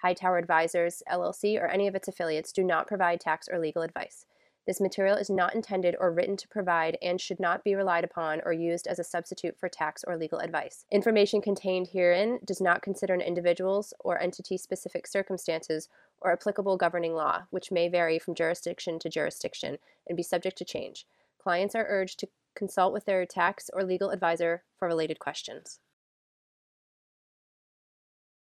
Hightower 0.02 0.38
Advisors, 0.38 1.02
LLC, 1.10 1.60
or 1.60 1.66
any 1.66 1.86
of 1.86 1.94
its 1.94 2.08
affiliates 2.08 2.52
do 2.52 2.64
not 2.64 2.86
provide 2.86 3.20
tax 3.20 3.48
or 3.50 3.58
legal 3.58 3.82
advice. 3.82 4.24
This 4.66 4.80
material 4.80 5.16
is 5.16 5.30
not 5.30 5.54
intended 5.54 5.96
or 5.98 6.12
written 6.12 6.36
to 6.36 6.48
provide 6.48 6.96
and 7.02 7.20
should 7.20 7.40
not 7.40 7.64
be 7.64 7.74
relied 7.74 8.04
upon 8.04 8.40
or 8.44 8.52
used 8.52 8.86
as 8.86 8.98
a 8.98 9.04
substitute 9.04 9.58
for 9.58 9.68
tax 9.68 10.04
or 10.06 10.16
legal 10.16 10.38
advice. 10.38 10.84
Information 10.92 11.40
contained 11.40 11.88
herein 11.88 12.38
does 12.44 12.60
not 12.60 12.82
consider 12.82 13.14
an 13.14 13.20
individual's 13.20 13.92
or 14.00 14.20
entity 14.20 14.56
specific 14.56 15.06
circumstances 15.06 15.88
or 16.20 16.32
applicable 16.32 16.76
governing 16.76 17.14
law, 17.14 17.42
which 17.50 17.72
may 17.72 17.88
vary 17.88 18.18
from 18.18 18.34
jurisdiction 18.34 18.98
to 18.98 19.08
jurisdiction 19.08 19.78
and 20.06 20.16
be 20.16 20.22
subject 20.22 20.56
to 20.58 20.64
change. 20.64 21.06
Clients 21.42 21.74
are 21.74 21.86
urged 21.88 22.18
to 22.20 22.28
consult 22.54 22.92
with 22.92 23.06
their 23.06 23.24
tax 23.24 23.70
or 23.72 23.82
legal 23.82 24.10
advisor 24.10 24.62
for 24.78 24.86
related 24.86 25.18
questions. 25.18 25.80